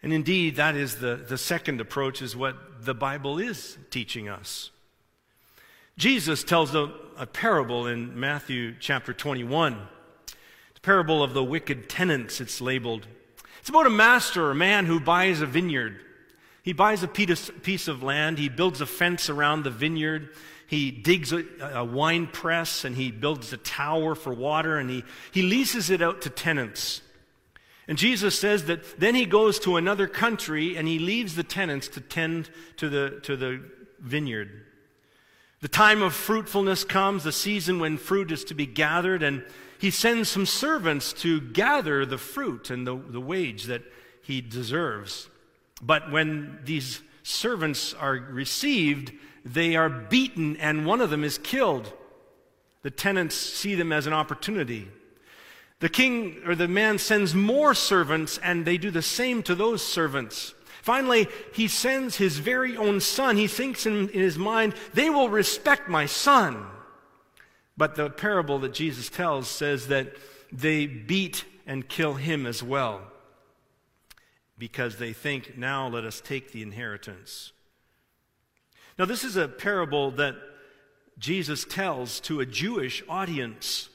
And 0.02 0.12
indeed, 0.12 0.56
that 0.56 0.76
is 0.76 0.96
the, 0.96 1.16
the 1.16 1.36
second 1.36 1.80
approach, 1.80 2.22
is 2.22 2.34
what 2.34 2.84
the 2.84 2.94
Bible 2.94 3.38
is 3.38 3.76
teaching 3.90 4.28
us. 4.28 4.70
Jesus 5.98 6.42
tells 6.42 6.74
a, 6.74 6.90
a 7.18 7.26
parable 7.26 7.86
in 7.86 8.18
Matthew 8.18 8.74
chapter 8.80 9.12
21. 9.12 9.78
The 10.74 10.80
parable 10.80 11.22
of 11.22 11.34
the 11.34 11.44
wicked 11.44 11.90
tenants, 11.90 12.40
it's 12.40 12.60
labeled. 12.60 13.06
It's 13.58 13.68
about 13.68 13.86
a 13.86 13.90
master, 13.90 14.50
a 14.50 14.54
man 14.54 14.86
who 14.86 14.98
buys 14.98 15.42
a 15.42 15.46
vineyard. 15.46 16.00
He 16.62 16.72
buys 16.72 17.02
a 17.02 17.08
piece 17.08 17.88
of 17.88 18.02
land, 18.02 18.38
he 18.38 18.48
builds 18.48 18.80
a 18.80 18.86
fence 18.86 19.28
around 19.28 19.64
the 19.64 19.70
vineyard, 19.70 20.30
he 20.66 20.90
digs 20.90 21.32
a, 21.32 21.44
a, 21.74 21.84
wine 21.84 22.26
press, 22.26 22.84
and 22.84 22.94
he 22.94 23.10
builds 23.10 23.52
a 23.52 23.56
tower 23.56 24.14
for 24.14 24.32
water, 24.32 24.78
and 24.78 24.88
he, 24.88 25.04
he 25.32 25.42
leases 25.42 25.90
it 25.90 26.00
out 26.00 26.22
to 26.22 26.30
tenants. 26.30 27.02
And 27.90 27.98
Jesus 27.98 28.38
says 28.38 28.66
that 28.66 29.00
then 29.00 29.16
he 29.16 29.26
goes 29.26 29.58
to 29.58 29.76
another 29.76 30.06
country 30.06 30.76
and 30.76 30.86
he 30.86 31.00
leaves 31.00 31.34
the 31.34 31.42
tenants 31.42 31.88
to 31.88 32.00
tend 32.00 32.48
to 32.76 32.88
the, 32.88 33.18
to 33.24 33.36
the 33.36 33.68
vineyard. 33.98 34.64
The 35.60 35.66
time 35.66 36.00
of 36.00 36.14
fruitfulness 36.14 36.84
comes, 36.84 37.24
the 37.24 37.32
season 37.32 37.80
when 37.80 37.98
fruit 37.98 38.30
is 38.30 38.44
to 38.44 38.54
be 38.54 38.64
gathered, 38.64 39.24
and 39.24 39.44
he 39.80 39.90
sends 39.90 40.28
some 40.28 40.46
servants 40.46 41.12
to 41.14 41.40
gather 41.40 42.06
the 42.06 42.16
fruit 42.16 42.70
and 42.70 42.86
the, 42.86 42.94
the 42.94 43.20
wage 43.20 43.64
that 43.64 43.82
he 44.22 44.40
deserves. 44.40 45.28
But 45.82 46.12
when 46.12 46.60
these 46.62 47.02
servants 47.24 47.92
are 47.94 48.14
received, 48.14 49.10
they 49.44 49.74
are 49.74 49.90
beaten 49.90 50.56
and 50.58 50.86
one 50.86 51.00
of 51.00 51.10
them 51.10 51.24
is 51.24 51.38
killed. 51.38 51.92
The 52.82 52.92
tenants 52.92 53.34
see 53.34 53.74
them 53.74 53.90
as 53.90 54.06
an 54.06 54.12
opportunity. 54.12 54.86
The 55.80 55.88
king 55.88 56.42
or 56.46 56.54
the 56.54 56.68
man 56.68 56.98
sends 56.98 57.34
more 57.34 57.74
servants, 57.74 58.38
and 58.42 58.64
they 58.64 58.78
do 58.78 58.90
the 58.90 59.02
same 59.02 59.42
to 59.44 59.54
those 59.54 59.82
servants. 59.82 60.54
Finally, 60.82 61.28
he 61.52 61.68
sends 61.68 62.16
his 62.16 62.38
very 62.38 62.76
own 62.76 63.00
son. 63.00 63.36
He 63.36 63.46
thinks 63.46 63.86
in, 63.86 64.08
in, 64.10 64.20
his 64.20 64.38
mind, 64.38 64.74
they 64.94 65.10
will 65.10 65.28
respect 65.28 65.88
my 65.88 66.06
son. 66.06 66.66
But 67.76 67.94
the 67.94 68.10
parable 68.10 68.58
that 68.60 68.74
Jesus 68.74 69.08
tells 69.08 69.48
says 69.48 69.88
that 69.88 70.14
they 70.52 70.86
beat 70.86 71.44
and 71.66 71.88
kill 71.88 72.14
him 72.14 72.46
as 72.46 72.62
well 72.62 73.02
because 74.58 74.96
they 74.96 75.12
think, 75.12 75.56
now 75.56 75.88
let 75.88 76.04
us 76.04 76.20
take 76.20 76.52
the 76.52 76.62
inheritance. 76.62 77.52
Now, 78.98 79.06
this 79.06 79.24
is 79.24 79.36
a 79.36 79.48
parable 79.48 80.10
that 80.12 80.36
Jesus 81.18 81.64
tells 81.64 82.20
to 82.20 82.40
a 82.40 82.46
Jewish 82.46 83.02
audience. 83.08 83.88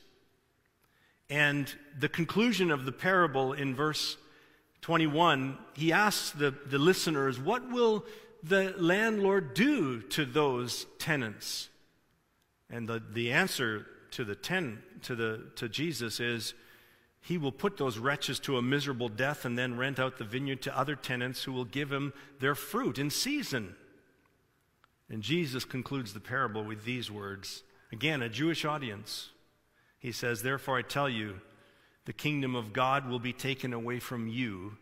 And 1.29 1.73
the 1.97 2.09
conclusion 2.09 2.71
of 2.71 2.85
the 2.85 2.91
parable 2.91 3.53
in 3.53 3.75
verse 3.75 4.17
21, 4.81 5.57
he 5.73 5.91
asks 5.91 6.31
the, 6.31 6.53
the 6.67 6.77
listeners, 6.77 7.39
What 7.39 7.71
will 7.71 8.05
the 8.43 8.75
landlord 8.77 9.55
do 9.55 10.01
to 10.01 10.25
those 10.25 10.85
tenants? 10.99 11.69
And 12.69 12.87
the, 12.87 13.01
the 13.11 13.31
answer 13.31 13.87
to 14.11 14.23
the 14.23 14.35
ten, 14.35 14.83
to, 15.03 15.15
the, 15.15 15.43
to 15.55 15.67
Jesus 15.67 16.19
is, 16.19 16.53
he 17.21 17.39
will 17.39 17.51
put 17.51 17.77
those 17.77 17.97
wretches 17.97 18.39
to 18.41 18.57
a 18.57 18.61
miserable 18.61 19.09
death 19.09 19.45
and 19.45 19.57
then 19.57 19.77
rent 19.77 19.99
out 19.99 20.19
the 20.19 20.23
vineyard 20.23 20.61
to 20.61 20.77
other 20.77 20.95
tenants 20.95 21.43
who 21.43 21.51
will 21.51 21.65
give 21.65 21.91
him 21.91 22.13
their 22.39 22.53
fruit 22.53 22.99
in 22.99 23.09
season. 23.09 23.75
And 25.09 25.23
Jesus 25.23 25.65
concludes 25.65 26.13
the 26.13 26.19
parable 26.19 26.63
with 26.63 26.85
these 26.85 27.09
words. 27.09 27.63
Again, 27.91 28.21
a 28.21 28.29
Jewish 28.29 28.63
audience. 28.63 29.29
He 30.05 30.11
says, 30.11 30.43
Therefore 30.43 30.77
I 30.77 30.83
tell 30.83 31.09
you, 31.09 31.41
the 32.05 32.13
kingdom 32.13 32.53
of 32.55 32.73
God 32.73 33.09
will 33.09 33.17
be 33.17 33.33
taken 33.33 33.73
away 33.73 33.97
from 33.97 34.27
you 34.27 34.77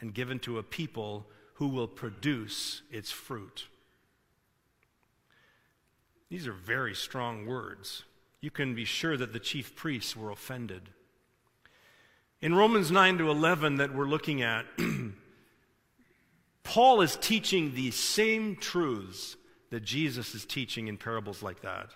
and 0.00 0.14
given 0.14 0.38
to 0.40 0.58
a 0.58 0.62
people 0.62 1.26
who 1.54 1.66
will 1.66 1.88
produce 1.88 2.82
its 2.88 3.10
fruit. 3.10 3.66
These 6.28 6.46
are 6.46 6.52
very 6.52 6.94
strong 6.94 7.46
words. 7.46 8.04
You 8.40 8.52
can 8.52 8.76
be 8.76 8.84
sure 8.84 9.16
that 9.16 9.32
the 9.32 9.40
chief 9.40 9.74
priests 9.74 10.16
were 10.16 10.30
offended. 10.30 10.82
In 12.40 12.54
Romans 12.54 12.92
9 12.92 13.18
to 13.18 13.28
11, 13.28 13.78
that 13.78 13.92
we're 13.92 14.04
looking 14.04 14.40
at, 14.40 14.66
Paul 16.62 17.00
is 17.00 17.16
teaching 17.16 17.74
the 17.74 17.90
same 17.90 18.54
truths 18.54 19.34
that 19.70 19.82
Jesus 19.82 20.32
is 20.36 20.44
teaching 20.44 20.86
in 20.86 20.96
parables 20.96 21.42
like 21.42 21.62
that. 21.62 21.90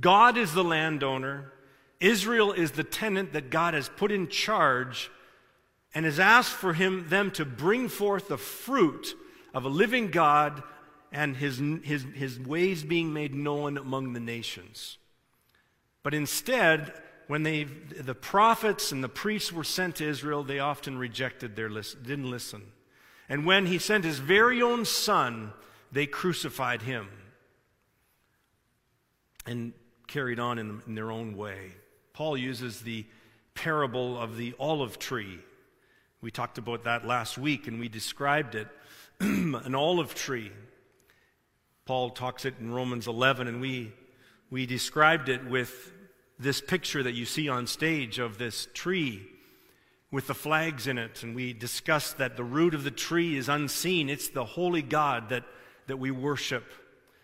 God 0.00 0.38
is 0.38 0.54
the 0.54 0.64
landowner, 0.64 1.52
Israel 2.00 2.52
is 2.52 2.72
the 2.72 2.84
tenant 2.84 3.32
that 3.32 3.50
God 3.50 3.74
has 3.74 3.88
put 3.88 4.12
in 4.12 4.28
charge 4.28 5.10
and 5.94 6.04
has 6.04 6.20
asked 6.20 6.52
for 6.52 6.72
him, 6.74 7.08
them 7.08 7.30
to 7.32 7.44
bring 7.44 7.88
forth 7.88 8.28
the 8.28 8.38
fruit 8.38 9.14
of 9.52 9.64
a 9.64 9.68
living 9.68 10.10
God 10.10 10.62
and 11.10 11.36
his, 11.36 11.60
his, 11.82 12.04
his 12.14 12.38
ways 12.38 12.84
being 12.84 13.12
made 13.12 13.34
known 13.34 13.78
among 13.78 14.12
the 14.12 14.20
nations. 14.20 14.98
But 16.02 16.14
instead, 16.14 16.92
when 17.26 17.42
they, 17.42 17.64
the 17.64 18.14
prophets 18.14 18.92
and 18.92 19.02
the 19.02 19.08
priests 19.08 19.52
were 19.52 19.64
sent 19.64 19.96
to 19.96 20.08
Israel, 20.08 20.44
they 20.44 20.58
often 20.58 20.98
rejected 20.98 21.56
their 21.56 21.70
list, 21.70 22.02
didn't 22.02 22.30
listen. 22.30 22.62
And 23.28 23.44
when 23.44 23.66
he 23.66 23.78
sent 23.78 24.04
his 24.04 24.18
very 24.18 24.62
own 24.62 24.84
son, 24.84 25.52
they 25.90 26.06
crucified 26.06 26.82
him 26.82 27.08
and 29.46 29.72
carried 30.06 30.38
on 30.38 30.58
in, 30.58 30.82
in 30.86 30.94
their 30.94 31.10
own 31.10 31.36
way. 31.36 31.72
Paul 32.18 32.36
uses 32.36 32.80
the 32.80 33.06
parable 33.54 34.20
of 34.20 34.36
the 34.36 34.52
olive 34.58 34.98
tree. 34.98 35.38
We 36.20 36.32
talked 36.32 36.58
about 36.58 36.82
that 36.82 37.06
last 37.06 37.38
week 37.38 37.68
and 37.68 37.78
we 37.78 37.88
described 37.88 38.56
it. 38.56 38.66
An 39.20 39.76
olive 39.76 40.16
tree. 40.16 40.50
Paul 41.86 42.10
talks 42.10 42.44
it 42.44 42.54
in 42.58 42.72
Romans 42.72 43.06
11, 43.06 43.46
and 43.46 43.60
we 43.60 43.92
we 44.50 44.66
described 44.66 45.28
it 45.28 45.46
with 45.46 45.92
this 46.40 46.60
picture 46.60 47.04
that 47.04 47.12
you 47.12 47.24
see 47.24 47.48
on 47.48 47.68
stage 47.68 48.18
of 48.18 48.36
this 48.36 48.66
tree 48.74 49.24
with 50.10 50.26
the 50.26 50.34
flags 50.34 50.88
in 50.88 50.98
it. 50.98 51.22
And 51.22 51.36
we 51.36 51.52
discussed 51.52 52.18
that 52.18 52.36
the 52.36 52.42
root 52.42 52.74
of 52.74 52.82
the 52.82 52.90
tree 52.90 53.36
is 53.36 53.48
unseen. 53.48 54.10
It's 54.10 54.26
the 54.26 54.44
holy 54.44 54.82
God 54.82 55.28
that, 55.28 55.44
that 55.86 55.98
we 55.98 56.10
worship. 56.10 56.64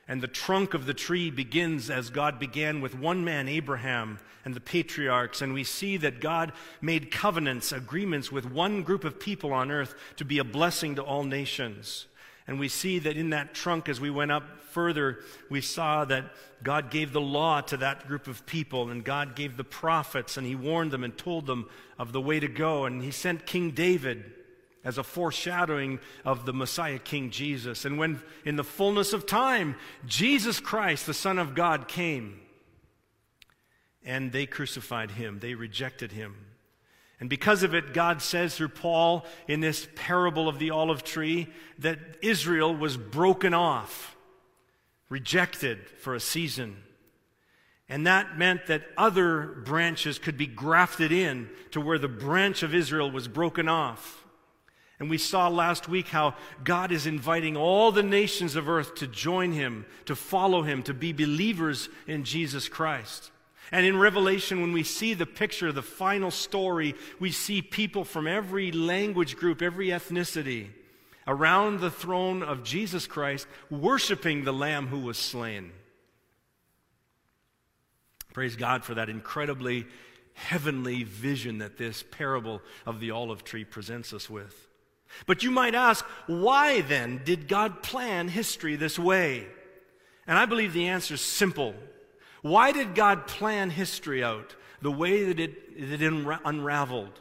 And 0.06 0.20
the 0.20 0.28
trunk 0.28 0.74
of 0.74 0.86
the 0.86 0.94
tree 0.94 1.30
begins 1.30 1.88
as 1.88 2.10
God 2.10 2.38
began 2.38 2.80
with 2.80 2.94
one 2.94 3.24
man, 3.24 3.48
Abraham, 3.48 4.18
and 4.44 4.54
the 4.54 4.60
patriarchs. 4.60 5.40
And 5.40 5.54
we 5.54 5.64
see 5.64 5.96
that 5.98 6.20
God 6.20 6.52
made 6.82 7.10
covenants, 7.10 7.72
agreements 7.72 8.30
with 8.30 8.44
one 8.44 8.82
group 8.82 9.04
of 9.04 9.18
people 9.18 9.52
on 9.52 9.70
earth 9.70 9.94
to 10.16 10.24
be 10.24 10.38
a 10.38 10.44
blessing 10.44 10.96
to 10.96 11.02
all 11.02 11.24
nations. 11.24 12.06
And 12.46 12.60
we 12.60 12.68
see 12.68 12.98
that 12.98 13.16
in 13.16 13.30
that 13.30 13.54
trunk, 13.54 13.88
as 13.88 14.00
we 14.00 14.10
went 14.10 14.30
up 14.30 14.44
further, 14.70 15.20
we 15.48 15.62
saw 15.62 16.04
that 16.04 16.24
God 16.62 16.90
gave 16.90 17.12
the 17.12 17.20
law 17.20 17.62
to 17.62 17.78
that 17.78 18.06
group 18.06 18.26
of 18.26 18.44
people, 18.44 18.90
and 18.90 19.02
God 19.02 19.34
gave 19.34 19.56
the 19.56 19.64
prophets, 19.64 20.36
and 20.36 20.46
He 20.46 20.54
warned 20.54 20.90
them 20.90 21.04
and 21.04 21.16
told 21.16 21.46
them 21.46 21.70
of 21.98 22.12
the 22.12 22.20
way 22.20 22.40
to 22.40 22.48
go. 22.48 22.84
And 22.84 23.02
He 23.02 23.10
sent 23.10 23.46
King 23.46 23.70
David 23.70 24.30
as 24.84 24.98
a 24.98 25.02
foreshadowing 25.02 25.98
of 26.24 26.44
the 26.44 26.52
Messiah, 26.52 26.98
King 26.98 27.30
Jesus. 27.30 27.84
And 27.84 27.98
when, 27.98 28.20
in 28.44 28.56
the 28.56 28.64
fullness 28.64 29.12
of 29.12 29.26
time, 29.26 29.76
Jesus 30.06 30.60
Christ, 30.60 31.06
the 31.06 31.14
Son 31.14 31.38
of 31.38 31.54
God, 31.54 31.88
came, 31.88 32.40
and 34.04 34.30
they 34.30 34.46
crucified 34.46 35.12
Him, 35.12 35.38
they 35.40 35.54
rejected 35.54 36.12
Him. 36.12 36.36
And 37.20 37.30
because 37.30 37.62
of 37.62 37.74
it, 37.74 37.94
God 37.94 38.20
says 38.20 38.56
through 38.56 38.68
Paul 38.68 39.24
in 39.48 39.60
this 39.60 39.88
parable 39.94 40.48
of 40.48 40.58
the 40.58 40.70
olive 40.70 41.04
tree 41.04 41.48
that 41.78 41.98
Israel 42.20 42.76
was 42.76 42.96
broken 42.96 43.54
off, 43.54 44.16
rejected 45.08 45.78
for 46.00 46.14
a 46.14 46.20
season. 46.20 46.76
And 47.88 48.06
that 48.06 48.36
meant 48.36 48.66
that 48.66 48.82
other 48.96 49.62
branches 49.64 50.18
could 50.18 50.36
be 50.36 50.46
grafted 50.46 51.12
in 51.12 51.48
to 51.70 51.80
where 51.80 51.98
the 51.98 52.08
branch 52.08 52.62
of 52.62 52.74
Israel 52.74 53.10
was 53.10 53.28
broken 53.28 53.68
off. 53.68 54.23
And 55.00 55.10
we 55.10 55.18
saw 55.18 55.48
last 55.48 55.88
week 55.88 56.08
how 56.08 56.34
God 56.62 56.92
is 56.92 57.06
inviting 57.06 57.56
all 57.56 57.90
the 57.90 58.02
nations 58.02 58.54
of 58.54 58.68
earth 58.68 58.94
to 58.96 59.06
join 59.06 59.52
him, 59.52 59.86
to 60.04 60.14
follow 60.14 60.62
him, 60.62 60.82
to 60.84 60.94
be 60.94 61.12
believers 61.12 61.88
in 62.06 62.24
Jesus 62.24 62.68
Christ. 62.68 63.32
And 63.72 63.84
in 63.84 63.98
Revelation, 63.98 64.60
when 64.60 64.72
we 64.72 64.84
see 64.84 65.14
the 65.14 65.26
picture, 65.26 65.72
the 65.72 65.82
final 65.82 66.30
story, 66.30 66.94
we 67.18 67.32
see 67.32 67.60
people 67.60 68.04
from 68.04 68.28
every 68.28 68.70
language 68.70 69.36
group, 69.36 69.62
every 69.62 69.88
ethnicity, 69.88 70.68
around 71.26 71.80
the 71.80 71.90
throne 71.90 72.42
of 72.42 72.62
Jesus 72.62 73.06
Christ, 73.06 73.48
worshiping 73.70 74.44
the 74.44 74.52
Lamb 74.52 74.86
who 74.86 75.00
was 75.00 75.18
slain. 75.18 75.72
Praise 78.32 78.54
God 78.54 78.84
for 78.84 78.94
that 78.94 79.08
incredibly 79.08 79.86
heavenly 80.34 81.02
vision 81.04 81.58
that 81.58 81.78
this 81.78 82.02
parable 82.02 82.60
of 82.84 83.00
the 83.00 83.10
olive 83.10 83.44
tree 83.44 83.64
presents 83.64 84.12
us 84.12 84.28
with. 84.28 84.68
But 85.26 85.42
you 85.42 85.50
might 85.50 85.74
ask, 85.74 86.04
why 86.26 86.80
then 86.80 87.22
did 87.24 87.48
God 87.48 87.82
plan 87.82 88.28
history 88.28 88.76
this 88.76 88.98
way? 88.98 89.46
And 90.26 90.38
I 90.38 90.46
believe 90.46 90.72
the 90.72 90.88
answer 90.88 91.14
is 91.14 91.20
simple. 91.20 91.74
Why 92.42 92.72
did 92.72 92.94
God 92.94 93.26
plan 93.26 93.70
history 93.70 94.22
out 94.22 94.54
the 94.82 94.92
way 94.92 95.24
that 95.24 95.40
it, 95.40 95.54
it 95.76 96.02
unraveled? 96.44 97.20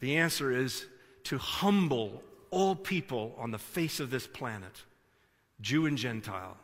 The 0.00 0.16
answer 0.16 0.52
is 0.52 0.86
to 1.24 1.38
humble 1.38 2.22
all 2.50 2.74
people 2.74 3.34
on 3.38 3.50
the 3.50 3.58
face 3.58 4.00
of 4.00 4.10
this 4.10 4.26
planet, 4.26 4.84
Jew 5.60 5.86
and 5.86 5.98
Gentile, 5.98 6.56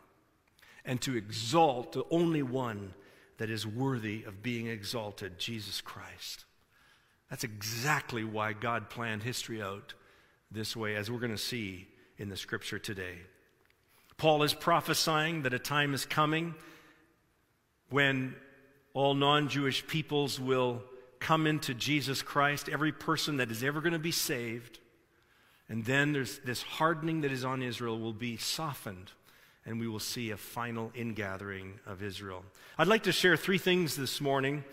and 0.85 1.00
to 1.02 1.17
exalt 1.17 1.93
the 1.93 2.05
only 2.11 2.43
one 2.43 2.95
that 3.38 3.50
is 3.50 3.67
worthy 3.67 4.23
of 4.25 4.43
being 4.43 4.67
exalted, 4.67 5.38
Jesus 5.38 5.81
Christ. 5.81 6.45
That's 7.29 7.45
exactly 7.45 8.25
why 8.25 8.52
God 8.52 8.91
planned 8.91 9.23
history 9.23 9.62
out 9.62 9.95
this 10.52 10.76
way, 10.76 10.97
as 10.97 11.11
we're 11.11 11.18
going 11.18 11.32
to 11.32 11.38
see 11.38 11.88
in 12.18 12.28
the 12.28 12.37
scripture 12.37 12.78
today. 12.78 13.16
Paul 14.17 14.43
is 14.43 14.54
prophesying 14.54 15.43
that 15.43 15.54
a 15.54 15.58
time 15.58 15.95
is 15.95 16.04
coming 16.04 16.54
when 17.91 18.34
all 18.95 19.15
non 19.15 19.49
Jewish 19.49 19.86
peoples 19.86 20.38
will 20.38 20.82
come 21.19 21.47
into 21.47 21.73
Jesus 21.75 22.23
Christ, 22.23 22.69
every 22.69 22.93
person 22.93 23.38
that 23.38 23.50
is 23.50 23.62
ever 23.62 23.80
going 23.80 23.93
to 23.93 23.99
be 23.99 24.12
saved. 24.12 24.78
And 25.69 25.84
then 25.84 26.12
there's 26.12 26.38
this 26.41 26.62
hardening 26.62 27.23
that 27.23 27.32
is 27.32 27.45
on 27.45 27.62
Israel 27.62 27.99
will 27.99 28.12
be 28.12 28.36
softened, 28.36 29.10
and 29.65 29.80
we 29.80 29.88
will 29.88 30.00
see 30.00 30.30
a 30.30 30.36
final 30.36 30.93
ingathering 30.95 31.78
of 31.86 32.02
Israel. 32.02 32.45
I'd 32.76 32.88
like 32.88 33.04
to 33.04 33.12
share 33.12 33.36
three 33.36 33.58
things 33.58 33.97
this 33.97 34.21
morning. 34.21 34.65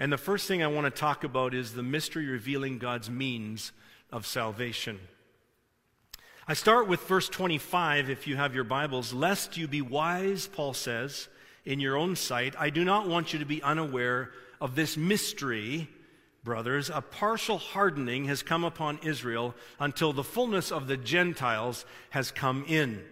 And 0.00 0.12
the 0.12 0.18
first 0.18 0.46
thing 0.46 0.62
I 0.62 0.68
want 0.68 0.84
to 0.86 1.00
talk 1.00 1.24
about 1.24 1.54
is 1.54 1.72
the 1.72 1.82
mystery 1.82 2.26
revealing 2.26 2.78
God's 2.78 3.10
means 3.10 3.72
of 4.12 4.26
salvation. 4.26 5.00
I 6.50 6.54
start 6.54 6.88
with 6.88 7.02
verse 7.02 7.28
25, 7.28 8.08
if 8.08 8.26
you 8.26 8.36
have 8.36 8.54
your 8.54 8.64
Bibles. 8.64 9.12
Lest 9.12 9.58
you 9.58 9.68
be 9.68 9.82
wise, 9.82 10.48
Paul 10.48 10.72
says, 10.72 11.28
in 11.66 11.78
your 11.78 11.94
own 11.94 12.16
sight, 12.16 12.54
I 12.58 12.70
do 12.70 12.86
not 12.86 13.06
want 13.06 13.34
you 13.34 13.38
to 13.40 13.44
be 13.44 13.62
unaware 13.62 14.30
of 14.58 14.74
this 14.74 14.96
mystery, 14.96 15.90
brothers. 16.44 16.88
A 16.88 17.02
partial 17.02 17.58
hardening 17.58 18.24
has 18.28 18.42
come 18.42 18.64
upon 18.64 18.98
Israel 19.02 19.54
until 19.78 20.14
the 20.14 20.24
fullness 20.24 20.72
of 20.72 20.86
the 20.86 20.96
Gentiles 20.96 21.84
has 22.08 22.30
come 22.30 22.64
in. 22.66 23.04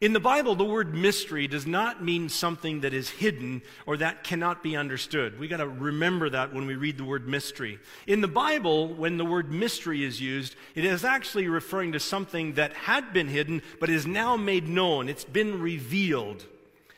In 0.00 0.14
the 0.14 0.20
Bible, 0.20 0.54
the 0.54 0.64
word 0.64 0.94
mystery 0.94 1.46
does 1.46 1.66
not 1.66 2.02
mean 2.02 2.30
something 2.30 2.80
that 2.80 2.94
is 2.94 3.10
hidden 3.10 3.60
or 3.84 3.98
that 3.98 4.24
cannot 4.24 4.62
be 4.62 4.74
understood. 4.74 5.38
We 5.38 5.46
got 5.46 5.58
to 5.58 5.68
remember 5.68 6.30
that 6.30 6.54
when 6.54 6.64
we 6.64 6.74
read 6.74 6.96
the 6.96 7.04
word 7.04 7.28
mystery. 7.28 7.78
In 8.06 8.22
the 8.22 8.28
Bible, 8.28 8.94
when 8.94 9.18
the 9.18 9.26
word 9.26 9.52
mystery 9.52 10.02
is 10.02 10.18
used, 10.18 10.56
it 10.74 10.86
is 10.86 11.04
actually 11.04 11.48
referring 11.48 11.92
to 11.92 12.00
something 12.00 12.54
that 12.54 12.72
had 12.72 13.12
been 13.12 13.28
hidden 13.28 13.60
but 13.78 13.90
is 13.90 14.06
now 14.06 14.38
made 14.38 14.66
known. 14.66 15.06
It's 15.06 15.24
been 15.24 15.60
revealed. 15.60 16.46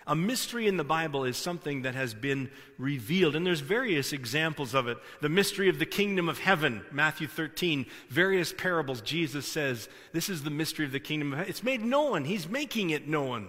A 0.07 0.17
mystery 0.17 0.67
in 0.67 0.77
the 0.77 0.85
Bible 0.85 1.25
is 1.25 1.37
something 1.37 1.83
that 1.83 1.95
has 1.95 2.13
been 2.13 2.51
revealed, 2.77 3.37
and 3.37 3.47
there's 3.47 3.61
various 3.61 4.13
examples 4.13 4.75
of 4.75 4.89
it. 4.89 4.99
The 5.21 5.29
mystery 5.29 5.69
of 5.69 5.79
the 5.79 5.87
kingdom 5.87 6.29
of 6.29 6.39
heaven, 6.39 6.83
Matthew 6.91 7.29
13, 7.29 7.87
various 8.09 8.53
parables, 8.53 9.01
Jesus 9.01 9.47
says, 9.47 9.89
This 10.13 10.29
is 10.29 10.43
the 10.43 10.51
mystery 10.51 10.85
of 10.85 10.93
the 10.93 11.01
kingdom 11.01 11.33
of 11.33 11.39
heaven. 11.39 11.51
It's 11.51 11.63
made 11.63 11.83
known, 11.83 12.25
He's 12.25 12.49
making 12.49 12.91
it 12.91 13.07
known 13.07 13.49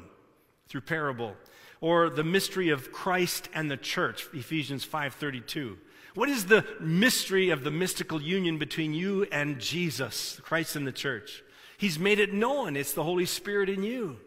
through 0.68 0.82
parable. 0.82 1.36
Or 1.82 2.10
the 2.10 2.24
mystery 2.24 2.70
of 2.70 2.92
Christ 2.92 3.50
and 3.54 3.70
the 3.70 3.78
church, 3.78 4.28
Ephesians 4.34 4.86
5:32. 4.86 5.78
What 6.16 6.30
is 6.30 6.46
the 6.46 6.66
mystery 6.80 7.50
of 7.50 7.64
the 7.64 7.72
mystical 7.72 8.22
union 8.22 8.60
between 8.60 8.94
you 8.94 9.24
and 9.32 9.60
Jesus, 9.60 10.40
Christ 10.44 10.76
and 10.76 10.86
the 10.86 10.92
church? 10.92 11.44
He's 11.78 11.98
made 11.98 12.20
it 12.20 12.32
known. 12.32 12.78
It's 12.78 12.94
the 12.94 13.04
Holy 13.04 13.26
Spirit 13.26 13.68
in 13.70 13.84
you. 13.84 14.20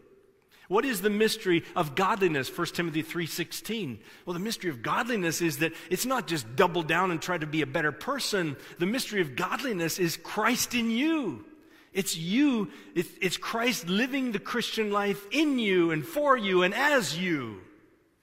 What 0.67 0.83
is 0.83 1.01
the 1.01 1.09
mystery 1.09 1.63
of 1.75 1.95
godliness? 1.95 2.49
1 2.49 2.75
Timothy 2.75 3.01
3:16. 3.01 3.99
Well, 4.25 4.33
the 4.33 4.39
mystery 4.39 4.69
of 4.69 4.81
godliness 4.81 5.41
is 5.41 5.59
that 5.59 5.73
it's 5.89 6.05
not 6.05 6.27
just 6.27 6.55
double 6.55 6.83
down 6.83 7.11
and 7.11 7.21
try 7.21 7.37
to 7.37 7.47
be 7.47 7.61
a 7.61 7.67
better 7.67 7.91
person. 7.91 8.57
The 8.77 8.85
mystery 8.85 9.21
of 9.21 9.35
godliness 9.35 9.97
is 9.97 10.17
Christ 10.17 10.73
in 10.73 10.91
you. 10.91 11.45
It's 11.93 12.17
you, 12.17 12.69
it's 12.93 13.37
Christ 13.37 13.87
living 13.87 14.31
the 14.31 14.39
Christian 14.39 14.91
life 14.91 15.25
in 15.31 15.57
you 15.57 15.91
and 15.91 16.05
for 16.05 16.37
you 16.37 16.61
and 16.61 16.73
as 16.73 17.17
you. 17.17 17.61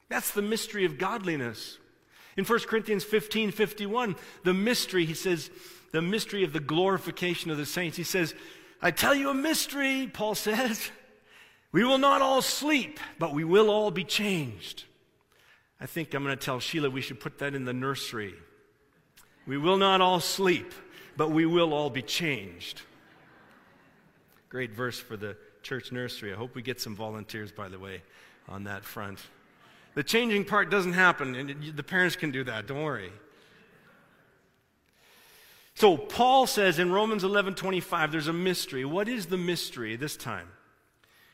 That's 0.09 0.31
the 0.33 0.43
mystery 0.43 0.85
of 0.85 0.99
godliness. 0.99 1.79
In 2.37 2.45
1 2.45 2.59
Corinthians 2.61 3.05
15 3.05 3.53
51, 3.53 4.17
the 4.45 4.55
mystery, 4.55 5.07
he 5.07 5.15
says, 5.15 5.51
the 5.93 6.03
mystery 6.03 6.45
of 6.45 6.53
the 6.53 6.61
glorification 6.61 7.51
of 7.51 7.57
the 7.57 7.65
saints. 7.65 7.97
He 7.97 8.03
says, 8.03 8.35
I 8.83 8.91
tell 8.91 9.15
you 9.15 9.31
a 9.31 9.35
mystery, 9.35 10.11
Paul 10.13 10.35
says. 10.35 10.91
We 11.75 11.83
will 11.83 11.99
not 11.99 12.23
all 12.23 12.41
sleep, 12.41 13.01
but 13.19 13.35
we 13.35 13.43
will 13.43 13.69
all 13.69 13.91
be 13.91 14.05
changed. 14.05 14.85
I 15.81 15.87
think 15.87 16.15
I'm 16.15 16.23
going 16.23 16.39
to 16.39 16.41
tell 16.41 16.61
Sheila 16.61 16.89
we 16.89 17.01
should 17.01 17.19
put 17.19 17.39
that 17.39 17.53
in 17.53 17.65
the 17.65 17.73
nursery. 17.73 18.33
We 19.45 19.59
will 19.59 19.77
not 19.77 20.01
all 20.01 20.21
sleep, 20.21 20.73
but 21.17 21.33
we 21.33 21.47
will 21.47 21.75
all 21.75 21.91
be 21.91 22.01
changed. 22.01 22.83
Great 24.51 24.71
verse 24.71 25.01
for 25.01 25.17
the 25.17 25.37
church 25.65 25.91
nursery. 25.91 26.33
I 26.33 26.37
hope 26.37 26.55
we 26.55 26.63
get 26.63 26.81
some 26.81 26.95
volunteers, 26.95 27.51
by 27.51 27.69
the 27.69 27.81
way, 27.81 28.03
on 28.49 28.63
that 28.65 28.85
front. 28.85 29.19
The 29.95 30.05
changing 30.05 30.45
part 30.45 30.71
doesn't 30.71 30.93
happen, 30.93 31.35
and 31.35 31.77
the 31.77 31.83
parents 31.83 32.15
can 32.15 32.31
do 32.31 32.45
that. 32.45 32.69
Don't 32.69 32.85
worry. 32.85 33.11
So 35.75 35.97
Paul 35.97 36.47
says 36.47 36.79
in 36.79 36.93
Romans 36.93 37.25
11:25 37.25 38.13
there's 38.13 38.29
a 38.29 38.33
mystery. 38.33 38.85
What 38.85 39.09
is 39.09 39.27
the 39.27 39.37
mystery 39.37 39.97
this 39.97 40.17
time? 40.17 40.47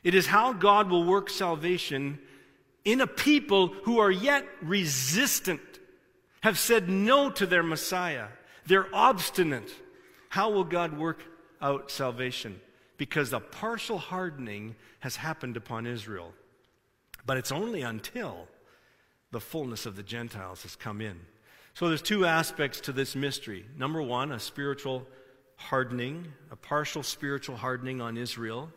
It 0.02 0.14
is 0.14 0.26
how 0.26 0.52
God 0.52 0.88
will 0.88 1.04
work 1.04 1.28
salvation 1.28 2.18
in 2.84 3.00
a 3.00 3.06
people 3.06 3.68
who 3.84 3.98
are 3.98 4.10
yet 4.10 4.46
resistant, 4.62 5.60
have 6.40 6.58
said 6.58 6.88
no 6.88 7.30
to 7.30 7.46
their 7.46 7.62
Messiah. 7.62 8.28
They're 8.66 8.88
obstinate. 8.94 9.70
How 10.30 10.50
will 10.50 10.64
God 10.64 10.96
work 10.96 11.22
out 11.60 11.90
salvation? 11.90 12.60
Because 12.96 13.32
a 13.32 13.40
partial 13.40 13.98
hardening 13.98 14.76
has 15.00 15.16
happened 15.16 15.56
upon 15.56 15.86
Israel. 15.86 16.32
But 17.26 17.36
it's 17.36 17.52
only 17.52 17.82
until 17.82 18.48
the 19.30 19.40
fullness 19.40 19.86
of 19.86 19.96
the 19.96 20.02
Gentiles 20.02 20.62
has 20.62 20.76
come 20.76 21.00
in. 21.00 21.20
So 21.74 21.88
there's 21.88 22.02
two 22.02 22.24
aspects 22.26 22.80
to 22.82 22.92
this 22.92 23.14
mystery. 23.14 23.64
Number 23.76 24.02
one, 24.02 24.32
a 24.32 24.40
spiritual 24.40 25.06
hardening, 25.56 26.26
a 26.50 26.56
partial 26.56 27.02
spiritual 27.02 27.56
hardening 27.56 28.00
on 28.00 28.16
Israel. 28.16 28.70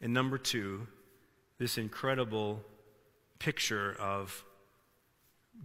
And 0.00 0.14
number 0.14 0.38
two, 0.38 0.86
this 1.58 1.78
incredible 1.78 2.62
picture 3.38 3.96
of 3.98 4.44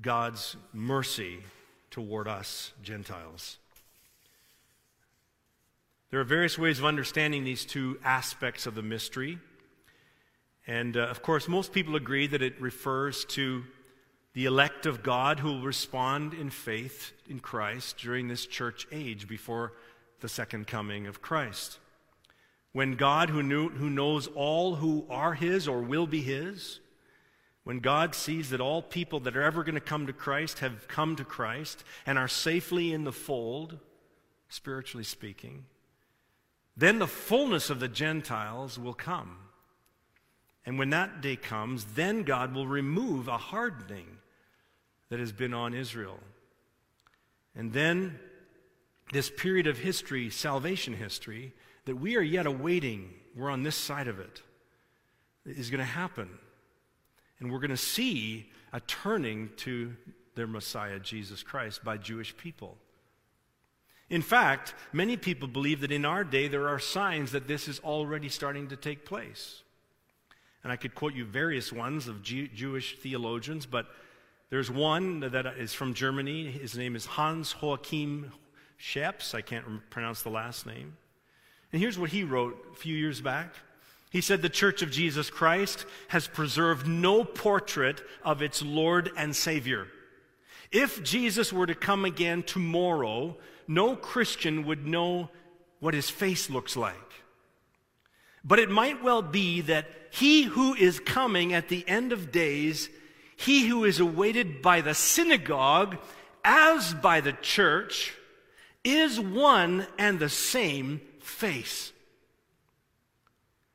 God's 0.02 0.56
mercy 0.74 1.40
toward 1.92 2.28
us, 2.28 2.74
Gentiles. 2.82 3.58
There 6.10 6.20
are 6.20 6.24
various 6.24 6.58
ways 6.58 6.80
of 6.80 6.86
understanding 6.86 7.44
these 7.44 7.66
two 7.66 8.00
aspects 8.04 8.66
of 8.66 8.76
the 8.76 8.82
mystery. 8.84 9.40
And 10.66 10.96
uh, 10.96 11.02
of 11.02 11.22
course, 11.22 11.48
most 11.48 11.74
people 11.74 11.96
agree 11.96 12.28
that 12.28 12.42
it 12.42 12.60
refers 12.62 13.26
to 13.26 13.64
the 14.34 14.46
elect 14.46 14.86
of 14.86 15.04
God 15.04 15.40
who 15.40 15.50
will 15.54 15.62
respond 15.62 16.34
in 16.34 16.50
faith 16.50 17.14
in 17.30 17.40
Christ 17.40 17.98
during 17.98 18.28
this 18.28 18.46
church 18.46 18.88
age 18.92 19.28
before 19.28 19.74
the 20.22 20.30
second 20.30 20.68
coming 20.68 21.06
of 21.06 21.22
Christ. 21.22 21.80
When 22.74 22.96
God, 22.96 23.30
who, 23.30 23.42
knew, 23.42 23.70
who 23.70 23.90
knows 23.90 24.28
all 24.28 24.76
who 24.76 25.06
are 25.10 25.36
His 25.36 25.68
or 25.68 25.82
will 25.82 26.08
be 26.08 26.22
His, 26.22 26.80
when 27.64 27.80
God 27.80 28.14
sees 28.14 28.50
that 28.50 28.60
all 28.60 28.82
people 28.82 29.22
that 29.22 29.38
are 29.38 29.44
ever 29.44 29.64
going 29.64 29.76
to 29.76 29.82
come 29.82 30.08
to 30.08 30.14
Christ 30.14 30.60
have 30.60 30.88
come 30.88 31.16
to 31.16 31.24
Christ 31.24 31.84
and 32.06 32.18
are 32.18 32.28
safely 32.28 32.92
in 32.92 33.06
the 33.06 33.12
fold, 33.12 33.78
spiritually 34.50 35.06
speaking, 35.06 35.66
then 36.76 37.00
the 37.00 37.08
fullness 37.08 37.70
of 37.70 37.80
the 37.80 37.88
Gentiles 37.88 38.78
will 38.78 38.94
come. 38.94 39.38
And 40.66 40.80
when 40.80 40.90
that 40.90 41.22
day 41.22 41.36
comes, 41.36 41.86
then 41.96 42.24
God 42.24 42.54
will 42.54 42.68
remove 42.68 43.28
a 43.28 43.38
hardening 43.38 44.18
that 45.10 45.20
has 45.20 45.32
been 45.32 45.54
on 45.54 45.74
Israel. 45.74 46.20
And 47.56 47.72
then 47.72 48.20
this 49.12 49.30
period 49.30 49.68
of 49.68 49.78
history, 49.78 50.30
salvation 50.30 50.94
history, 50.94 51.54
that 51.86 51.96
we 51.96 52.16
are 52.16 52.22
yet 52.22 52.46
awaiting, 52.46 53.10
we're 53.36 53.50
on 53.50 53.64
this 53.64 53.76
side 53.76 54.08
of 54.08 54.20
it, 54.20 54.42
is 55.46 55.70
going 55.70 55.80
to 55.80 55.86
happen. 55.86 56.30
And 57.40 57.52
we're 57.52 57.60
going 57.60 57.72
to 57.72 57.78
see 57.78 58.50
a 58.72 58.80
turning 58.80 59.50
to 59.58 59.94
their 60.36 60.48
Messiah, 60.48 61.00
Jesus 61.00 61.44
Christ, 61.44 61.84
by 61.84 61.98
Jewish 61.98 62.36
people. 62.38 62.78
In 64.10 64.22
fact, 64.22 64.74
many 64.92 65.18
people 65.18 65.48
believe 65.48 65.82
that 65.82 65.92
in 65.92 66.06
our 66.06 66.24
day 66.24 66.48
there 66.48 66.70
are 66.70 66.80
signs 66.80 67.32
that 67.32 67.48
this 67.48 67.68
is 67.68 67.80
already 67.80 68.30
starting 68.30 68.68
to 68.68 68.76
take 68.76 69.06
place. 69.06 69.64
And 70.64 70.72
I 70.72 70.76
could 70.76 70.96
quote 70.96 71.14
you 71.14 71.26
various 71.26 71.74
ones 71.74 72.08
of 72.08 72.24
Jewish 72.24 72.98
theologians, 73.00 73.66
but 73.66 73.88
there's 74.50 74.72
one 74.72 75.20
that 75.22 75.46
is 75.58 75.74
from 75.74 75.94
Germany. 75.94 76.50
His 76.50 76.78
name 76.78 76.96
is 76.96 77.06
Hans 77.06 77.56
Joachim 77.62 78.32
Scheps. 78.80 79.34
I 79.34 79.42
can't 79.42 79.66
pronounce 79.90 80.22
the 80.22 80.30
last 80.30 80.66
name. 80.66 80.96
And 81.74 81.82
here's 81.82 81.98
what 81.98 82.12
he 82.12 82.24
wrote 82.24 82.68
a 82.72 82.76
few 82.76 82.96
years 82.96 83.20
back. 83.20 83.56
He 84.12 84.22
said, 84.22 84.42
The 84.44 84.50
Church 84.50 84.84
of 84.84 84.92
Jesus 84.92 85.32
Christ 85.32 85.86
has 86.10 86.28
preserved 86.28 86.88
no 86.88 87.24
portrait 87.24 88.02
of 88.24 88.44
its 88.44 88.62
Lord 88.62 89.10
and 89.18 89.36
Savior. 89.36 89.88
If 90.72 91.04
Jesus 91.04 91.52
were 91.52 91.66
to 91.66 91.74
come 91.74 92.06
again 92.06 92.44
tomorrow, 92.44 93.38
no 93.68 93.96
Christian 93.96 94.66
would 94.68 94.86
know 94.86 95.30
what 95.80 95.96
his 95.96 96.12
face 96.12 96.48
looks 96.50 96.78
like. 96.78 96.96
But 98.44 98.60
it 98.60 98.70
might 98.70 99.04
well 99.04 99.24
be 99.24 99.62
that 99.62 99.88
he 100.12 100.44
who 100.44 100.76
is 100.76 101.00
coming 101.00 101.54
at 101.54 101.70
the 101.70 101.88
end 101.88 102.12
of 102.12 102.32
days, 102.32 102.88
he 103.36 103.68
who 103.68 103.84
is 103.84 104.00
awaited 104.00 104.62
by 104.62 104.82
the 104.82 104.94
synagogue 104.94 105.98
as 106.46 106.94
by 106.94 107.20
the 107.20 107.34
church, 107.34 108.14
is 108.84 109.20
one 109.20 109.88
and 109.98 110.20
the 110.20 110.30
same 110.30 111.02
face. 111.44 111.92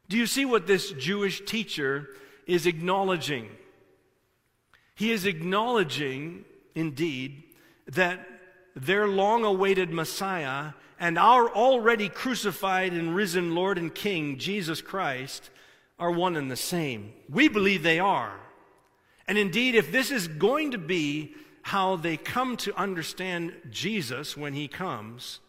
Do 0.09 0.16
you 0.16 0.26
see 0.26 0.46
what 0.46 0.66
this 0.66 0.90
Jewish 0.92 1.44
teacher 1.44 2.09
is 2.46 2.64
acknowledging? 2.64 3.50
He 4.94 5.12
is 5.12 5.26
acknowledging, 5.26 6.46
indeed, 6.74 7.42
that 7.87 8.26
their 8.74 9.07
long 9.07 9.44
awaited 9.44 9.90
Messiah 9.90 10.72
and 10.98 11.18
our 11.18 11.50
already 11.50 12.09
crucified 12.09 12.94
and 12.94 13.14
risen 13.14 13.54
Lord 13.54 13.76
and 13.76 13.94
King, 13.94 14.38
Jesus 14.38 14.81
Christ, 14.81 15.50
are 15.98 16.11
one 16.11 16.37
and 16.37 16.50
the 16.50 16.57
same. 16.57 17.12
We 17.28 17.48
believe 17.48 17.83
they 17.83 17.98
are. 17.98 18.33
And 19.26 19.37
indeed, 19.37 19.74
if 19.74 19.92
this 19.92 20.11
is 20.11 20.26
going 20.26 20.70
to 20.70 20.78
be 20.78 21.35
how 21.61 21.96
they 21.96 22.16
come 22.16 22.57
to 22.59 22.74
understand 22.81 23.52
Jesus 23.70 24.38
when 24.38 24.54
he 24.54 24.68
comes, 24.68 25.40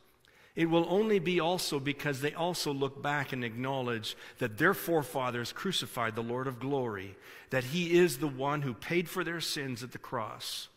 it 0.59 0.69
will 0.69 0.85
only 0.89 1.19
be 1.19 1.39
also 1.39 1.79
because 1.79 2.19
they 2.19 2.33
also 2.33 2.73
look 2.73 3.01
back 3.01 3.31
and 3.31 3.45
acknowledge 3.45 4.17
that 4.39 4.57
their 4.57 4.73
forefathers 4.73 5.53
crucified 5.53 6.15
the 6.15 6.21
Lord 6.21 6.47
of 6.47 6.59
glory, 6.59 7.15
that 7.49 7.63
He 7.63 7.97
is 7.97 8.17
the 8.17 8.27
one 8.27 8.61
who 8.61 8.73
paid 8.73 9.07
for 9.07 9.23
their 9.23 9.39
sins 9.39 9.83
at 9.83 9.93
the 9.93 9.97
cross, 9.97 10.67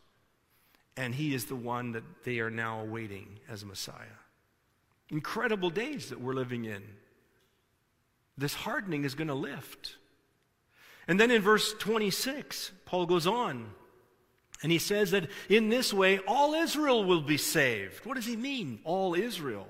and 0.97 1.17
He 1.17 1.35
is 1.35 1.47
the 1.47 1.57
one 1.57 1.91
that 1.93 2.05
they 2.23 2.39
are 2.39 2.49
now 2.49 2.81
awaiting 2.81 3.41
as 3.49 3.65
Messiah. 3.65 4.21
Incredible 5.11 5.71
days 5.71 6.11
that 6.11 6.21
we're 6.21 6.33
living 6.33 6.65
in. 6.65 6.85
This 8.39 8.55
hardening 8.55 9.03
is 9.03 9.17
going 9.17 9.27
to 9.27 9.35
lift. 9.35 9.97
And 11.09 11.19
then 11.19 11.33
in 11.33 11.43
verse 11.43 11.75
26, 11.81 12.71
Paul 12.85 13.07
goes 13.07 13.27
on. 13.27 13.67
And 14.63 14.71
he 14.71 14.79
says 14.79 15.11
that 15.11 15.29
in 15.49 15.69
this 15.69 15.93
way, 15.93 16.19
all 16.27 16.55
Israel 16.55 17.05
will 17.05 17.21
be 17.21 17.37
saved. 17.37 18.05
What 18.07 18.15
does 18.15 18.27
he 18.27 18.37
mean, 18.37 18.81
all 18.85 19.15
Israel? 19.15 19.67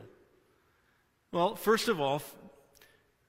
Well, 1.32 1.56
first 1.56 1.88
of 1.88 1.98
all, 1.98 2.22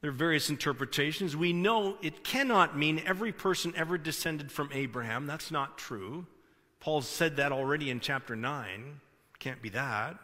there 0.01 0.09
are 0.09 0.13
various 0.13 0.49
interpretations. 0.49 1.37
We 1.37 1.53
know 1.53 1.97
it 2.01 2.25
cannot 2.25 2.77
mean 2.77 3.01
every 3.05 3.31
person 3.31 3.73
ever 3.77 3.97
descended 3.97 4.51
from 4.51 4.69
Abraham. 4.73 5.25
That's 5.25 5.51
not 5.51 5.77
true. 5.77 6.27
Paul 6.81 7.01
said 7.01 7.37
that 7.37 7.53
already 7.53 7.89
in 7.89 8.01
chapter 8.01 8.35
9. 8.35 8.99
Can't 9.39 9.61
be 9.61 9.69
that. 9.69 10.17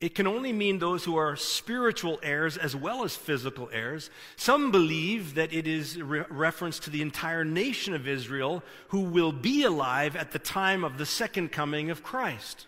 It 0.00 0.14
can 0.14 0.26
only 0.26 0.52
mean 0.52 0.78
those 0.78 1.04
who 1.04 1.16
are 1.16 1.36
spiritual 1.36 2.18
heirs 2.22 2.56
as 2.56 2.74
well 2.74 3.04
as 3.04 3.14
physical 3.14 3.68
heirs. 3.70 4.08
Some 4.36 4.70
believe 4.70 5.34
that 5.34 5.52
it 5.52 5.66
is 5.66 6.00
re- 6.00 6.24
reference 6.30 6.78
to 6.80 6.90
the 6.90 7.02
entire 7.02 7.44
nation 7.44 7.92
of 7.92 8.08
Israel 8.08 8.62
who 8.88 9.00
will 9.00 9.32
be 9.32 9.62
alive 9.64 10.16
at 10.16 10.30
the 10.30 10.38
time 10.38 10.84
of 10.84 10.96
the 10.96 11.04
second 11.04 11.52
coming 11.52 11.90
of 11.90 12.02
Christ. 12.02 12.66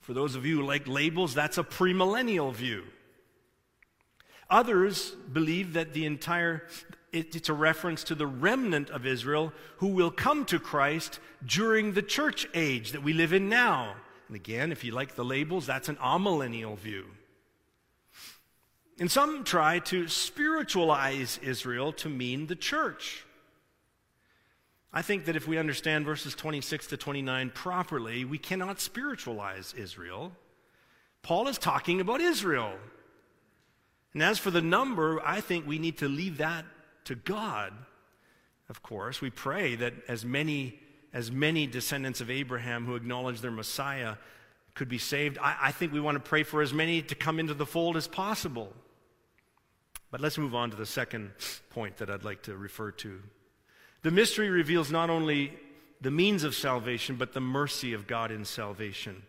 For 0.00 0.14
those 0.14 0.36
of 0.36 0.46
you 0.46 0.60
who 0.60 0.66
like 0.66 0.86
labels, 0.86 1.34
that's 1.34 1.58
a 1.58 1.64
premillennial 1.64 2.54
view. 2.54 2.84
Others 4.48 5.10
believe 5.32 5.72
that 5.72 5.92
the 5.92 6.06
entire 6.06 6.62
it, 7.12 7.34
it's 7.34 7.48
a 7.48 7.54
reference 7.54 8.04
to 8.04 8.14
the 8.14 8.26
remnant 8.26 8.90
of 8.90 9.06
Israel 9.06 9.52
who 9.78 9.88
will 9.88 10.10
come 10.12 10.44
to 10.44 10.60
Christ 10.60 11.18
during 11.44 11.92
the 11.92 12.02
church 12.02 12.46
age 12.54 12.92
that 12.92 13.02
we 13.02 13.12
live 13.12 13.32
in 13.32 13.48
now. 13.48 13.96
And 14.28 14.36
again, 14.36 14.72
if 14.72 14.84
you 14.84 14.92
like 14.92 15.14
the 15.14 15.24
labels, 15.24 15.66
that's 15.66 15.88
an 15.88 15.96
amillennial 15.96 16.76
view. 16.76 17.06
And 18.98 19.10
some 19.10 19.44
try 19.44 19.78
to 19.80 20.08
spiritualize 20.08 21.38
Israel 21.42 21.92
to 21.94 22.08
mean 22.08 22.46
the 22.46 22.56
church. 22.56 23.24
I 24.92 25.02
think 25.02 25.26
that 25.26 25.36
if 25.36 25.46
we 25.46 25.58
understand 25.58 26.06
verses 26.06 26.34
26 26.34 26.86
to 26.88 26.96
29 26.96 27.50
properly, 27.50 28.24
we 28.24 28.38
cannot 28.38 28.80
spiritualize 28.80 29.74
Israel. 29.74 30.32
Paul 31.22 31.48
is 31.48 31.58
talking 31.58 32.00
about 32.00 32.22
Israel. 32.22 32.72
And 34.14 34.22
as 34.22 34.38
for 34.38 34.50
the 34.50 34.62
number, 34.62 35.20
I 35.22 35.42
think 35.42 35.66
we 35.66 35.78
need 35.78 35.98
to 35.98 36.08
leave 36.08 36.38
that 36.38 36.64
to 37.04 37.14
God. 37.14 37.74
Of 38.70 38.82
course, 38.82 39.20
we 39.20 39.28
pray 39.28 39.74
that 39.76 39.92
as 40.08 40.24
many 40.24 40.80
as 41.16 41.32
many 41.32 41.66
descendants 41.66 42.20
of 42.20 42.30
Abraham 42.30 42.84
who 42.84 42.94
acknowledge 42.94 43.40
their 43.40 43.50
Messiah 43.50 44.16
could 44.74 44.90
be 44.90 44.98
saved. 44.98 45.38
I, 45.38 45.56
I 45.62 45.72
think 45.72 45.90
we 45.90 45.98
want 45.98 46.16
to 46.16 46.20
pray 46.20 46.42
for 46.42 46.60
as 46.60 46.74
many 46.74 47.00
to 47.00 47.14
come 47.14 47.40
into 47.40 47.54
the 47.54 47.64
fold 47.64 47.96
as 47.96 48.06
possible. 48.06 48.70
But 50.10 50.20
let's 50.20 50.36
move 50.36 50.54
on 50.54 50.70
to 50.72 50.76
the 50.76 50.84
second 50.84 51.30
point 51.70 51.96
that 51.96 52.10
I'd 52.10 52.22
like 52.22 52.42
to 52.42 52.54
refer 52.54 52.90
to. 52.90 53.22
The 54.02 54.10
mystery 54.10 54.50
reveals 54.50 54.90
not 54.90 55.08
only 55.08 55.54
the 56.02 56.10
means 56.10 56.44
of 56.44 56.54
salvation, 56.54 57.16
but 57.16 57.32
the 57.32 57.40
mercy 57.40 57.94
of 57.94 58.06
God 58.06 58.30
in 58.30 58.44
salvation. 58.44 59.22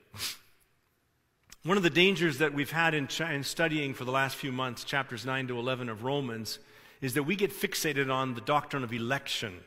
One 1.63 1.77
of 1.77 1.83
the 1.83 1.89
dangers 1.89 2.39
that 2.39 2.53
we've 2.53 2.69
had 2.69 2.93
in, 2.93 3.07
in, 3.31 3.43
studying 3.45 3.93
for 3.93 4.03
the 4.03 4.11
last 4.11 4.35
few 4.35 4.51
months, 4.51 4.83
chapters 4.83 5.25
9 5.25 5.47
to 5.47 5.57
11 5.57 5.87
of 5.87 6.03
Romans, 6.03 6.59
is 6.99 7.13
that 7.13 7.23
we 7.23 7.37
get 7.37 7.53
fixated 7.53 8.13
on 8.13 8.33
the 8.33 8.41
doctrine 8.41 8.83
of 8.83 8.91
election. 8.91 9.61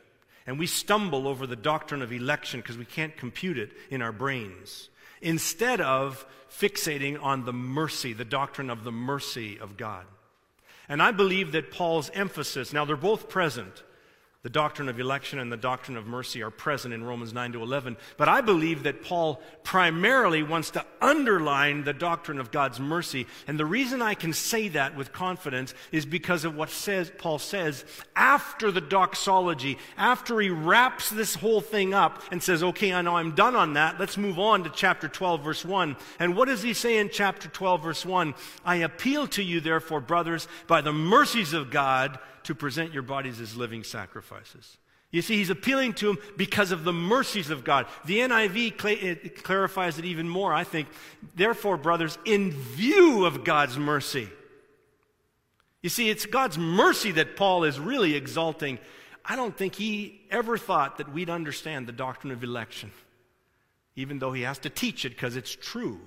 And 0.46 0.58
we 0.58 0.66
stumble 0.66 1.28
over 1.28 1.46
the 1.46 1.56
doctrine 1.56 2.02
of 2.02 2.12
election 2.12 2.60
because 2.60 2.78
we 2.78 2.84
can't 2.84 3.16
compute 3.16 3.58
it 3.58 3.72
in 3.90 4.02
our 4.02 4.12
brains. 4.12 4.88
Instead 5.20 5.80
of 5.80 6.24
fixating 6.50 7.22
on 7.22 7.44
the 7.44 7.52
mercy, 7.52 8.12
the 8.12 8.24
doctrine 8.24 8.70
of 8.70 8.84
the 8.84 8.92
mercy 8.92 9.58
of 9.58 9.76
God. 9.76 10.04
And 10.88 11.02
I 11.02 11.12
believe 11.12 11.52
that 11.52 11.70
Paul's 11.70 12.10
emphasis, 12.14 12.72
now 12.72 12.84
they're 12.84 12.96
both 12.96 13.28
present, 13.28 13.82
The 14.42 14.48
doctrine 14.48 14.88
of 14.88 14.98
election 14.98 15.38
and 15.38 15.52
the 15.52 15.58
doctrine 15.58 15.98
of 15.98 16.06
mercy 16.06 16.42
are 16.42 16.50
present 16.50 16.94
in 16.94 17.04
Romans 17.04 17.34
9 17.34 17.52
to 17.52 17.62
11. 17.62 17.98
But 18.16 18.30
I 18.30 18.40
believe 18.40 18.84
that 18.84 19.02
Paul 19.02 19.42
primarily 19.64 20.42
wants 20.42 20.70
to 20.70 20.86
underline 21.02 21.84
the 21.84 21.92
doctrine 21.92 22.40
of 22.40 22.50
God's 22.50 22.80
mercy. 22.80 23.26
And 23.46 23.60
the 23.60 23.66
reason 23.66 24.00
I 24.00 24.14
can 24.14 24.32
say 24.32 24.68
that 24.68 24.96
with 24.96 25.12
confidence 25.12 25.74
is 25.92 26.06
because 26.06 26.46
of 26.46 26.56
what 26.56 26.70
says, 26.70 27.12
Paul 27.18 27.38
says 27.38 27.84
after 28.16 28.70
the 28.70 28.80
doxology, 28.80 29.76
after 29.98 30.40
he 30.40 30.48
wraps 30.48 31.10
this 31.10 31.34
whole 31.34 31.60
thing 31.60 31.92
up 31.92 32.22
and 32.32 32.42
says, 32.42 32.62
okay, 32.62 32.94
I 32.94 33.02
know 33.02 33.16
I'm 33.16 33.34
done 33.34 33.54
on 33.54 33.74
that. 33.74 34.00
Let's 34.00 34.16
move 34.16 34.38
on 34.38 34.64
to 34.64 34.70
chapter 34.70 35.06
12, 35.06 35.44
verse 35.44 35.66
1. 35.66 35.96
And 36.18 36.34
what 36.34 36.48
does 36.48 36.62
he 36.62 36.72
say 36.72 36.96
in 36.96 37.10
chapter 37.10 37.50
12, 37.50 37.82
verse 37.82 38.06
1? 38.06 38.34
I 38.64 38.76
appeal 38.76 39.26
to 39.28 39.42
you, 39.42 39.60
therefore, 39.60 40.00
brothers, 40.00 40.48
by 40.66 40.80
the 40.80 40.94
mercies 40.94 41.52
of 41.52 41.70
God, 41.70 42.18
to 42.44 42.54
present 42.54 42.92
your 42.92 43.02
bodies 43.02 43.40
as 43.40 43.56
living 43.56 43.84
sacrifices. 43.84 44.76
You 45.10 45.22
see, 45.22 45.36
he's 45.36 45.50
appealing 45.50 45.94
to 45.94 46.10
him 46.10 46.18
because 46.36 46.70
of 46.70 46.84
the 46.84 46.92
mercies 46.92 47.50
of 47.50 47.64
God. 47.64 47.86
The 48.04 48.20
NIV 48.20 48.80
cl- 48.80 49.16
clarifies 49.42 49.98
it 49.98 50.04
even 50.04 50.28
more, 50.28 50.52
I 50.52 50.62
think. 50.62 50.88
Therefore, 51.34 51.76
brothers, 51.76 52.16
in 52.24 52.52
view 52.52 53.24
of 53.24 53.42
God's 53.42 53.76
mercy. 53.76 54.28
You 55.82 55.88
see, 55.88 56.10
it's 56.10 56.26
God's 56.26 56.58
mercy 56.58 57.10
that 57.12 57.36
Paul 57.36 57.64
is 57.64 57.80
really 57.80 58.14
exalting. 58.14 58.78
I 59.24 59.34
don't 59.34 59.56
think 59.56 59.74
he 59.74 60.20
ever 60.30 60.56
thought 60.56 60.98
that 60.98 61.12
we'd 61.12 61.30
understand 61.30 61.86
the 61.86 61.92
doctrine 61.92 62.32
of 62.32 62.44
election, 62.44 62.92
even 63.96 64.20
though 64.20 64.32
he 64.32 64.42
has 64.42 64.58
to 64.60 64.70
teach 64.70 65.04
it 65.04 65.10
because 65.10 65.36
it's 65.36 65.56
true. 65.56 66.00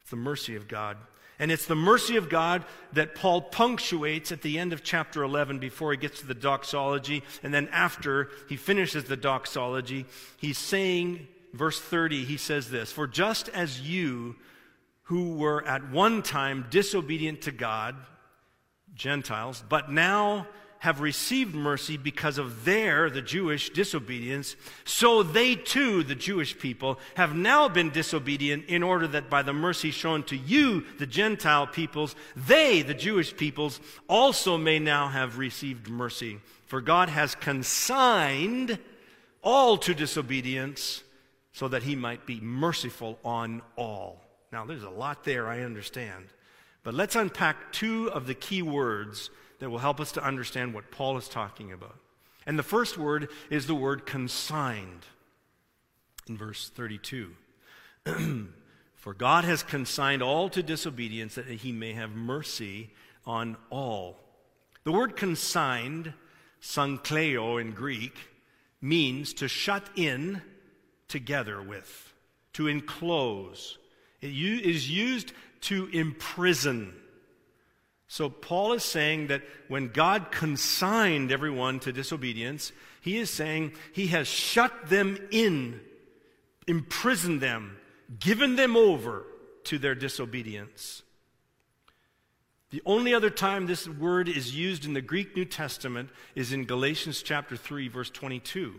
It's 0.00 0.10
the 0.10 0.16
mercy 0.16 0.56
of 0.56 0.66
God. 0.66 0.96
And 1.38 1.52
it's 1.52 1.66
the 1.66 1.76
mercy 1.76 2.16
of 2.16 2.28
God 2.28 2.64
that 2.92 3.14
Paul 3.14 3.42
punctuates 3.42 4.32
at 4.32 4.42
the 4.42 4.58
end 4.58 4.72
of 4.72 4.82
chapter 4.82 5.22
11 5.22 5.58
before 5.58 5.92
he 5.92 5.96
gets 5.96 6.20
to 6.20 6.26
the 6.26 6.34
doxology. 6.34 7.22
And 7.42 7.54
then 7.54 7.68
after 7.68 8.30
he 8.48 8.56
finishes 8.56 9.04
the 9.04 9.16
doxology, 9.16 10.06
he's 10.36 10.58
saying, 10.58 11.28
verse 11.52 11.80
30, 11.80 12.24
he 12.24 12.36
says 12.36 12.70
this 12.70 12.90
For 12.90 13.06
just 13.06 13.48
as 13.50 13.80
you 13.80 14.36
who 15.04 15.36
were 15.36 15.66
at 15.66 15.90
one 15.90 16.22
time 16.22 16.66
disobedient 16.70 17.42
to 17.42 17.52
God, 17.52 17.94
Gentiles, 18.94 19.62
but 19.68 19.90
now 19.90 20.46
have 20.80 21.00
received 21.00 21.54
mercy 21.54 21.96
because 21.96 22.38
of 22.38 22.64
their, 22.64 23.10
the 23.10 23.22
Jewish, 23.22 23.70
disobedience, 23.70 24.54
so 24.84 25.22
they 25.22 25.54
too, 25.54 26.04
the 26.04 26.14
Jewish 26.14 26.58
people, 26.58 26.98
have 27.14 27.34
now 27.34 27.68
been 27.68 27.90
disobedient 27.90 28.66
in 28.66 28.82
order 28.82 29.08
that 29.08 29.28
by 29.28 29.42
the 29.42 29.52
mercy 29.52 29.90
shown 29.90 30.22
to 30.24 30.36
you, 30.36 30.84
the 30.98 31.06
Gentile 31.06 31.66
peoples, 31.66 32.14
they, 32.36 32.82
the 32.82 32.94
Jewish 32.94 33.36
peoples, 33.36 33.80
also 34.08 34.56
may 34.56 34.78
now 34.78 35.08
have 35.08 35.38
received 35.38 35.88
mercy. 35.88 36.38
For 36.66 36.80
God 36.80 37.08
has 37.08 37.34
consigned 37.34 38.78
all 39.42 39.78
to 39.78 39.94
disobedience 39.94 41.02
so 41.52 41.66
that 41.68 41.82
he 41.82 41.96
might 41.96 42.24
be 42.24 42.40
merciful 42.40 43.18
on 43.24 43.62
all. 43.76 44.22
Now, 44.52 44.64
there's 44.64 44.84
a 44.84 44.90
lot 44.90 45.24
there, 45.24 45.48
I 45.48 45.62
understand. 45.62 46.26
But 46.84 46.94
let's 46.94 47.16
unpack 47.16 47.72
two 47.72 48.10
of 48.12 48.26
the 48.26 48.34
key 48.34 48.62
words 48.62 49.30
that 49.58 49.70
will 49.70 49.78
help 49.78 50.00
us 50.00 50.12
to 50.12 50.24
understand 50.24 50.74
what 50.74 50.90
Paul 50.90 51.16
is 51.16 51.28
talking 51.28 51.72
about. 51.72 51.96
And 52.46 52.58
the 52.58 52.62
first 52.62 52.96
word 52.96 53.28
is 53.50 53.66
the 53.66 53.74
word 53.74 54.06
consigned 54.06 55.06
in 56.28 56.36
verse 56.36 56.70
32. 56.74 57.32
For 58.96 59.14
God 59.14 59.44
has 59.44 59.62
consigned 59.62 60.22
all 60.22 60.48
to 60.50 60.62
disobedience 60.62 61.34
that 61.36 61.46
he 61.46 61.72
may 61.72 61.92
have 61.92 62.10
mercy 62.10 62.90
on 63.26 63.56
all. 63.70 64.18
The 64.84 64.92
word 64.92 65.16
consigned, 65.16 66.12
sankleo 66.60 67.60
in 67.60 67.72
Greek, 67.72 68.16
means 68.80 69.34
to 69.34 69.48
shut 69.48 69.88
in 69.96 70.42
together 71.08 71.60
with, 71.62 72.12
to 72.54 72.68
enclose. 72.68 73.78
It 74.20 74.30
is 74.30 74.90
used 74.90 75.32
to 75.62 75.86
imprison 75.92 76.94
so 78.08 78.30
Paul 78.30 78.72
is 78.72 78.82
saying 78.82 79.26
that 79.26 79.42
when 79.68 79.88
God 79.88 80.32
consigned 80.32 81.30
everyone 81.30 81.78
to 81.80 81.92
disobedience, 81.92 82.72
he 83.02 83.18
is 83.18 83.28
saying 83.28 83.72
he 83.92 84.08
has 84.08 84.26
shut 84.26 84.88
them 84.88 85.18
in, 85.30 85.80
imprisoned 86.66 87.42
them, 87.42 87.76
given 88.18 88.56
them 88.56 88.76
over 88.76 89.26
to 89.64 89.78
their 89.78 89.94
disobedience. 89.94 91.02
The 92.70 92.82
only 92.86 93.12
other 93.12 93.30
time 93.30 93.66
this 93.66 93.86
word 93.86 94.28
is 94.28 94.56
used 94.56 94.86
in 94.86 94.94
the 94.94 95.02
Greek 95.02 95.36
New 95.36 95.44
Testament 95.44 96.08
is 96.34 96.52
in 96.52 96.64
Galatians 96.64 97.22
chapter 97.22 97.56
3 97.56 97.88
verse 97.88 98.10
22. 98.10 98.74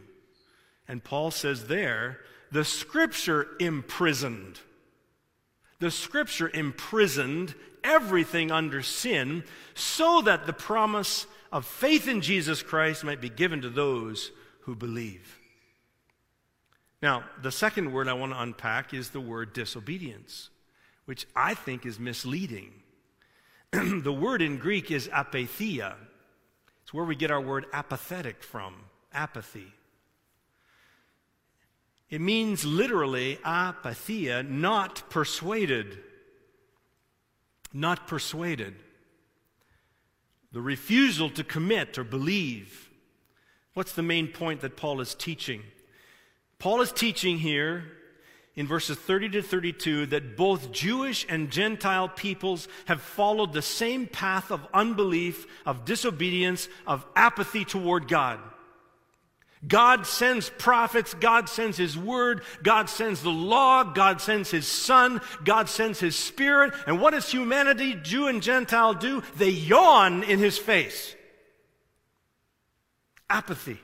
And 0.87 1.03
Paul 1.03 1.29
says 1.29 1.67
there, 1.67 2.19
the 2.51 2.65
scripture 2.65 3.47
imprisoned. 3.59 4.59
The 5.79 5.91
scripture 5.91 6.49
imprisoned 6.53 7.55
everything 7.83 8.51
under 8.51 8.81
sin 8.81 9.43
so 9.73 10.21
that 10.21 10.45
the 10.45 10.53
promise 10.53 11.25
of 11.51 11.65
faith 11.65 12.07
in 12.07 12.21
Jesus 12.21 12.61
Christ 12.61 13.03
might 13.03 13.21
be 13.21 13.29
given 13.29 13.61
to 13.61 13.69
those 13.69 14.31
who 14.61 14.75
believe. 14.75 15.39
Now, 17.01 17.23
the 17.41 17.51
second 17.51 17.93
word 17.93 18.09
I 18.09 18.13
want 18.13 18.33
to 18.33 18.41
unpack 18.41 18.93
is 18.93 19.09
the 19.09 19.21
word 19.21 19.53
disobedience, 19.53 20.49
which 21.05 21.25
I 21.35 21.53
think 21.53 21.85
is 21.85 21.97
misleading. 21.97 22.73
the 23.71 24.13
word 24.13 24.41
in 24.41 24.57
Greek 24.57 24.91
is 24.91 25.07
apatheia. 25.07 25.95
It's 26.83 26.93
where 26.93 27.05
we 27.05 27.15
get 27.15 27.31
our 27.31 27.39
word 27.39 27.67
apathetic 27.71 28.43
from, 28.43 28.75
apathy. 29.13 29.73
It 32.09 32.21
means 32.21 32.65
literally 32.65 33.39
apatheia, 33.43 34.47
not 34.47 35.09
persuaded 35.09 35.97
not 37.73 38.07
persuaded. 38.07 38.75
The 40.51 40.61
refusal 40.61 41.29
to 41.31 41.43
commit 41.43 41.97
or 41.97 42.03
believe. 42.03 42.89
What's 43.73 43.93
the 43.93 44.01
main 44.01 44.27
point 44.27 44.61
that 44.61 44.77
Paul 44.77 44.99
is 45.01 45.13
teaching? 45.13 45.61
Paul 46.57 46.81
is 46.81 46.91
teaching 46.91 47.37
here 47.37 47.83
in 48.55 48.67
verses 48.67 48.97
30 48.97 49.29
to 49.29 49.41
32 49.41 50.07
that 50.07 50.35
both 50.35 50.71
Jewish 50.71 51.25
and 51.29 51.51
Gentile 51.51 52.09
peoples 52.09 52.67
have 52.85 53.01
followed 53.01 53.53
the 53.53 53.61
same 53.61 54.07
path 54.07 54.51
of 54.51 54.67
unbelief, 54.73 55.45
of 55.65 55.85
disobedience, 55.85 56.67
of 56.87 57.05
apathy 57.15 57.63
toward 57.63 58.07
God. 58.07 58.39
God 59.67 60.07
sends 60.07 60.49
prophets, 60.49 61.13
God 61.13 61.49
sends 61.49 61.77
His 61.77 61.97
Word, 61.97 62.43
God 62.63 62.89
sends 62.89 63.21
the 63.21 63.29
law, 63.29 63.83
God 63.83 64.21
sends 64.21 64.49
His 64.49 64.65
Son, 64.65 65.19
God 65.43 65.67
sends 65.67 65.99
His 65.99 66.15
Spirit. 66.15 66.73
And 66.87 67.01
what 67.01 67.11
does 67.11 67.29
humanity, 67.29 67.95
Jew 67.95 68.27
and 68.27 68.41
Gentile, 68.41 68.93
do? 68.93 69.21
They 69.35 69.49
yawn 69.49 70.23
in 70.23 70.39
His 70.39 70.57
face. 70.57 71.13
Apathy. 73.29 73.79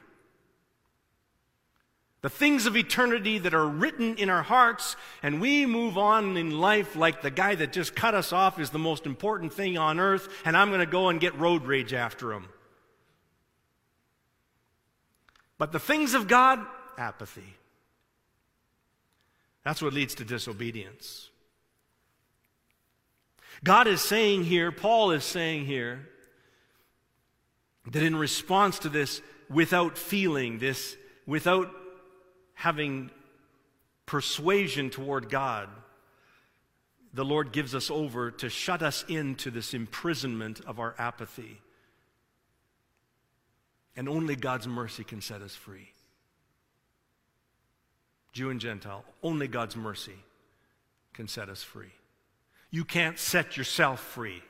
The 2.21 2.29
things 2.29 2.65
of 2.65 2.75
eternity 2.75 3.37
that 3.37 3.53
are 3.53 3.67
written 3.67 4.15
in 4.15 4.31
our 4.31 4.41
hearts, 4.41 4.95
and 5.21 5.39
we 5.39 5.67
move 5.67 5.97
on 5.97 6.37
in 6.37 6.57
life 6.57 6.95
like 6.95 7.21
the 7.21 7.29
guy 7.29 7.53
that 7.53 7.73
just 7.73 7.95
cut 7.95 8.15
us 8.15 8.33
off 8.33 8.59
is 8.59 8.71
the 8.71 8.79
most 8.79 9.05
important 9.05 9.53
thing 9.53 9.77
on 9.77 9.99
earth, 9.99 10.27
and 10.45 10.57
I'm 10.57 10.69
going 10.69 10.79
to 10.79 10.87
go 10.87 11.09
and 11.09 11.19
get 11.19 11.37
road 11.37 11.65
rage 11.65 11.93
after 11.93 12.33
him. 12.33 12.47
But 15.65 15.71
the 15.71 15.79
things 15.79 16.13
of 16.13 16.27
God, 16.27 16.63
apathy. 16.95 17.55
That's 19.63 19.81
what 19.81 19.93
leads 19.93 20.13
to 20.13 20.23
disobedience. 20.23 21.31
God 23.63 23.87
is 23.87 23.99
saying 23.99 24.43
here, 24.43 24.71
Paul 24.71 25.09
is 25.09 25.23
saying 25.23 25.65
here, 25.65 26.07
that 27.89 28.03
in 28.03 28.15
response 28.15 28.77
to 28.77 28.89
this, 28.89 29.23
without 29.49 29.97
feeling, 29.97 30.59
this, 30.59 30.95
without 31.25 31.71
having 32.53 33.09
persuasion 34.05 34.91
toward 34.91 35.31
God, 35.31 35.67
the 37.11 37.25
Lord 37.25 37.51
gives 37.51 37.73
us 37.73 37.89
over 37.89 38.29
to 38.29 38.49
shut 38.49 38.83
us 38.83 39.03
into 39.07 39.49
this 39.49 39.73
imprisonment 39.73 40.61
of 40.67 40.79
our 40.79 40.93
apathy. 40.99 41.59
And 43.95 44.09
only 44.09 44.35
God's 44.35 44.67
mercy 44.67 45.03
can 45.03 45.21
set 45.21 45.41
us 45.41 45.55
free. 45.55 45.89
Jew 48.33 48.49
and 48.49 48.59
Gentile, 48.59 49.05
only 49.23 49.47
God's 49.47 49.77
mercy 49.77 50.17
can 51.13 51.27
set 51.27 51.47
us 51.47 51.63
free. 51.63 51.93
You 52.69 52.83
can't 52.83 53.17
set 53.17 53.55
yourself 53.55 54.01
free. 54.01 54.43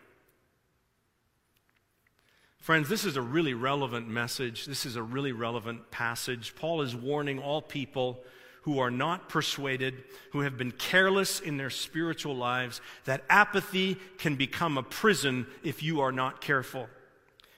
Friends, 2.57 2.89
this 2.89 3.05
is 3.05 3.15
a 3.15 3.21
really 3.21 3.53
relevant 3.53 4.07
message. 4.07 4.65
This 4.65 4.87
is 4.87 4.95
a 4.95 5.03
really 5.03 5.31
relevant 5.31 5.91
passage. 5.91 6.55
Paul 6.55 6.81
is 6.81 6.95
warning 6.95 7.37
all 7.37 7.61
people 7.61 8.23
who 8.63 8.79
are 8.79 8.89
not 8.89 9.29
persuaded, 9.29 10.03
who 10.31 10.39
have 10.39 10.57
been 10.57 10.71
careless 10.71 11.39
in 11.39 11.57
their 11.57 11.69
spiritual 11.69 12.35
lives, 12.35 12.81
that 13.03 13.23
apathy 13.29 13.95
can 14.17 14.35
become 14.35 14.79
a 14.79 14.81
prison 14.81 15.45
if 15.63 15.83
you 15.83 16.01
are 16.01 16.11
not 16.11 16.41
careful. 16.41 16.89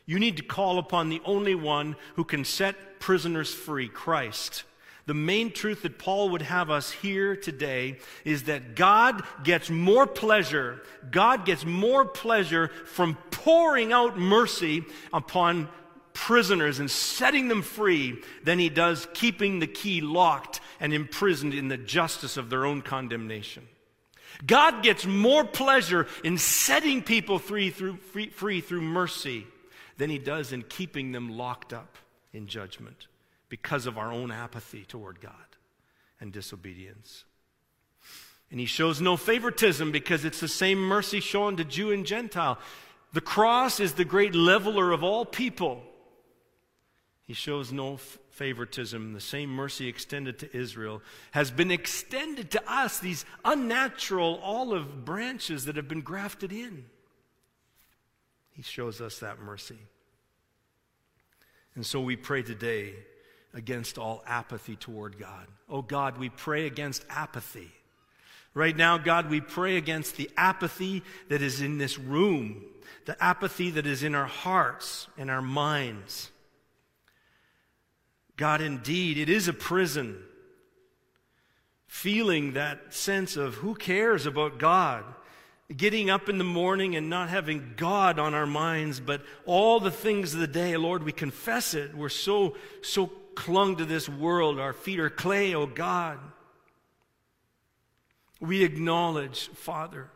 You 0.08 0.20
need 0.20 0.38
to 0.38 0.44
call 0.44 0.80
upon 0.80 1.10
the 1.10 1.22
only 1.26 1.54
one 1.54 1.98
who 2.16 2.24
can 2.24 2.46
set 2.46 3.00
prisoners 3.00 3.54
free, 3.54 3.90
Christ. 3.90 4.64
The 5.06 5.14
main 5.14 5.52
truth 5.52 5.84
that 5.84 6.00
Paul 6.00 6.30
would 6.30 6.42
have 6.42 6.70
us 6.72 6.92
hear 6.92 7.36
today 7.36 8.00
is 8.26 8.44
that 8.44 8.76
God 8.76 9.22
gets 9.44 9.70
more 9.70 10.08
pleasure, 10.08 10.82
God 11.12 11.46
gets 11.46 11.66
more 11.66 12.06
pleasure 12.06 12.70
from 12.86 13.16
pouring 13.32 13.92
out 13.92 14.18
mercy 14.18 14.86
upon 15.14 15.68
prisoners 16.14 16.80
and 16.80 16.90
setting 16.90 17.48
them 17.48 17.62
free 17.62 18.22
than 18.44 18.60
he 18.60 18.70
does 18.70 19.08
keeping 19.14 19.60
the 19.60 19.68
key 19.68 20.02
locked 20.02 20.62
and 20.80 20.94
imprisoned 20.94 21.54
in 21.54 21.68
the 21.68 21.78
justice 21.78 22.38
of 22.38 22.50
their 22.50 22.66
own 22.66 22.82
condemnation. 22.82 23.68
God 24.46 24.84
gets 24.84 25.06
more 25.06 25.44
pleasure 25.44 26.08
in 26.24 26.38
setting 26.38 27.02
people 27.02 27.40
free 27.40 27.72
through, 27.72 27.98
free, 27.98 28.30
free 28.30 28.62
through 28.62 28.82
mercy 28.82 29.46
than 29.98 30.10
he 30.10 30.18
does 30.18 30.52
in 30.52 30.64
keeping 30.64 31.12
them 31.12 31.38
locked 31.38 31.74
up 31.74 31.98
in 32.34 32.48
judgment 32.48 33.08
because 33.50 33.86
of 33.86 33.98
our 33.98 34.12
own 34.12 34.32
apathy 34.32 34.86
toward 34.86 35.22
God 35.22 35.34
and 36.20 36.32
disobedience. 36.32 37.24
And 38.50 38.60
he 38.60 38.66
shows 38.66 39.02
no 39.02 39.18
favoritism 39.18 39.92
because 39.92 40.24
it's 40.24 40.40
the 40.40 40.48
same 40.48 40.80
mercy 40.80 41.20
shown 41.20 41.58
to 41.58 41.66
Jew 41.66 41.92
and 41.92 42.06
Gentile. 42.06 42.58
The 43.14 43.22
cross 43.22 43.80
is 43.80 43.94
the 43.94 44.06
great 44.06 44.36
leveler 44.36 44.92
of 44.92 45.04
all 45.04 45.26
people. 45.26 45.84
He 47.26 47.34
shows 47.34 47.74
no 47.74 47.98
favoritism. 47.98 49.14
The 49.14 49.20
same 49.20 49.50
mercy 49.50 49.88
extended 49.90 50.40
to 50.40 50.58
Israel 50.58 51.02
has 51.32 51.52
been 51.52 51.72
extended 51.72 52.52
to 52.52 52.72
us, 52.72 53.00
these 53.00 53.26
unnatural 53.44 54.40
olive 54.42 55.04
branches 55.04 55.66
that 55.66 55.76
have 55.76 55.90
been 55.90 56.02
grafted 56.02 56.54
in. 56.54 56.86
He 58.58 58.64
shows 58.64 59.02
us 59.02 59.20
that 59.20 59.40
mercy. 59.40 59.78
And 61.76 61.86
so 61.86 62.02
we 62.02 62.16
pray 62.16 62.42
today 62.42 62.96
against 63.54 64.00
all 64.00 64.24
apathy 64.26 64.76
toward 64.76 65.20
God. 65.20 65.46
Oh 65.70 65.84
God, 65.84 66.18
we 66.18 66.30
pray 66.30 66.66
against 66.66 67.06
apathy. 67.08 67.72
Right 68.56 68.76
now, 68.76 68.98
God, 68.98 69.30
we 69.30 69.42
pray 69.42 69.78
against 69.78 70.18
the 70.18 70.32
apathy 70.36 71.04
that 71.30 71.44
is 71.44 71.62
in 71.62 71.78
this 71.78 72.00
room, 72.00 72.64
the 73.06 73.24
apathy 73.24 73.70
that 73.70 73.86
is 73.86 74.02
in 74.02 74.16
our 74.16 74.26
hearts 74.26 75.08
and 75.20 75.30
our 75.30 75.44
minds. 75.44 76.32
God, 78.38 78.60
indeed, 78.60 79.20
it 79.20 79.30
is 79.30 79.48
a 79.48 79.54
prison. 79.54 80.18
Feeling 81.86 82.54
that 82.54 82.92
sense 82.92 83.38
of 83.38 83.54
who 83.56 83.76
cares 83.76 84.26
about 84.26 84.58
God. 84.58 85.04
Getting 85.76 86.10
up 86.10 86.30
in 86.30 86.38
the 86.38 86.46
morning 86.46 86.96
and 86.96 87.10
not 87.10 87.28
having 87.28 87.74
God 87.76 88.20
on 88.20 88.34
our 88.34 88.46
minds, 88.46 89.02
but 89.02 89.22
all 89.46 89.82
the 89.82 89.92
things 89.92 90.34
of 90.34 90.40
the 90.40 90.48
day, 90.48 90.78
Lord, 90.78 91.04
we 91.04 91.12
confess 91.12 91.74
it. 91.74 91.94
We're 91.94 92.08
so, 92.08 92.56
so 92.82 93.08
clung 93.36 93.76
to 93.78 93.86
this 93.86 94.08
world. 94.08 94.60
Our 94.60 94.72
feet 94.72 95.00
are 95.00 95.10
clay, 95.10 95.54
oh 95.54 95.66
God. 95.66 96.20
We 98.40 98.64
acknowledge, 98.64 99.50
Father, 99.50 100.10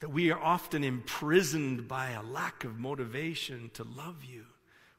that 0.00 0.10
we 0.10 0.30
are 0.30 0.40
often 0.40 0.84
imprisoned 0.84 1.88
by 1.88 2.10
a 2.10 2.22
lack 2.22 2.64
of 2.64 2.78
motivation 2.78 3.70
to 3.74 3.84
love 3.84 4.24
you 4.24 4.44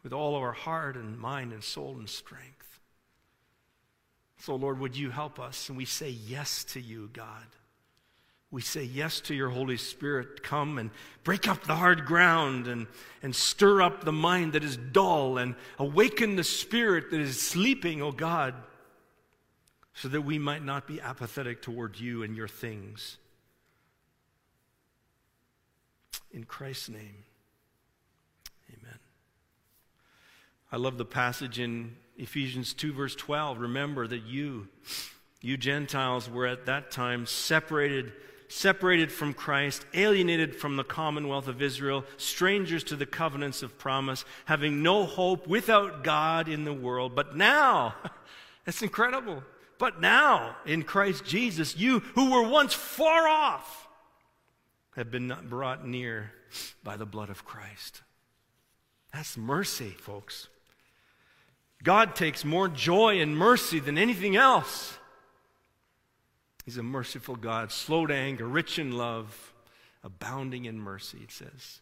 with 0.02 0.12
all 0.12 0.36
of 0.36 0.42
our 0.42 0.54
heart 0.54 0.96
and 0.96 1.20
mind 1.20 1.54
and 1.54 1.64
soul 1.64 1.98
and 2.00 2.10
strength. 2.10 2.80
So, 4.40 4.56
Lord, 4.56 4.80
would 4.80 4.98
you 4.98 5.12
help 5.12 5.40
us? 5.40 5.70
And 5.70 5.78
we 5.78 5.86
say 5.86 6.10
yes 6.10 6.64
to 6.66 6.82
you, 6.82 7.10
God. 7.12 7.46
We 8.52 8.62
say 8.62 8.84
yes 8.84 9.22
to 9.22 9.36
your 9.36 9.50
Holy 9.50 9.78
Spirit. 9.78 10.42
Come 10.42 10.80
and 10.80 10.90
break 11.24 11.48
up 11.48 11.66
the 11.66 11.76
hard 11.76 12.06
ground 12.06 12.68
and, 12.68 12.88
and 13.22 13.36
stir 13.36 13.82
up 13.82 14.04
the 14.04 14.12
mind 14.12 14.54
that 14.54 14.64
is 14.64 14.76
dull 14.76 15.38
and 15.38 15.56
awaken 15.78 16.36
the 16.36 16.44
spirit 16.44 17.12
that 17.12 17.20
is 17.20 17.40
sleeping, 17.40 18.02
O 18.02 18.08
oh 18.08 18.12
God, 18.12 18.56
so 19.94 20.08
that 20.08 20.22
we 20.22 20.40
might 20.40 20.64
not 20.64 20.88
be 20.88 21.00
apathetic 21.00 21.62
toward 21.62 22.00
you 22.00 22.24
and 22.24 22.36
your 22.36 22.48
things. 22.48 23.18
In 26.32 26.44
Christ's 26.44 26.90
name. 26.90 27.24
Amen. 28.70 29.00
I 30.72 30.78
love 30.78 30.98
the 30.98 31.06
passage 31.06 31.60
in 31.60 31.96
Ephesians 32.18 32.74
2, 32.74 32.94
verse 32.94 33.16
12. 33.16 33.60
Remember 33.60 34.08
that 34.08 34.24
you, 34.24 34.68
you 35.42 35.58
Gentiles, 35.58 36.30
were 36.30 36.48
at 36.48 36.66
that 36.66 36.92
time 36.92 37.26
separated, 37.26 38.12
separated 38.50 39.12
from 39.12 39.34
Christ, 39.34 39.86
alienated 39.94 40.56
from 40.56 40.76
the 40.76 40.84
commonwealth 40.84 41.48
of 41.48 41.62
Israel, 41.62 42.04
strangers 42.18 42.84
to 42.86 42.96
the 42.96 43.06
covenants 43.06 43.64
of 43.64 43.78
promise, 43.78 44.26
having 44.46 44.84
no 44.84 45.06
hope 45.06 45.48
without 45.48 46.04
God 46.04 46.50
in 46.50 46.66
the 46.66 46.74
world. 46.74 47.16
But 47.16 47.38
now, 47.38 47.96
that's 48.66 48.82
incredible. 48.82 49.44
But 49.78 50.02
now, 50.02 50.58
in 50.66 50.84
Christ 50.84 51.24
Jesus, 51.24 51.78
you 51.78 52.00
who 52.16 52.32
were 52.32 52.48
once 52.48 52.74
far 52.74 53.28
off 53.28 53.88
have 54.96 55.12
been 55.12 55.34
brought 55.48 55.88
near 55.88 56.34
by 56.84 56.98
the 56.98 57.06
blood 57.06 57.30
of 57.30 57.46
Christ. 57.46 58.02
That's 59.14 59.38
mercy, 59.38 59.92
folks. 59.92 60.48
God 61.84 62.16
takes 62.16 62.44
more 62.44 62.68
joy 62.68 63.20
in 63.20 63.36
mercy 63.36 63.80
than 63.80 63.98
anything 63.98 64.36
else. 64.36 64.99
He's 66.70 66.78
a 66.78 66.84
merciful 66.84 67.36
God, 67.36 67.72
slow 67.72 68.06
to 68.06 68.14
anger, 68.14 68.48
rich 68.48 68.78
in 68.78 68.92
love, 68.92 69.56
abounding 70.04 70.66
in 70.66 70.80
mercy, 70.80 71.18
it 71.24 71.32
says. 71.32 71.80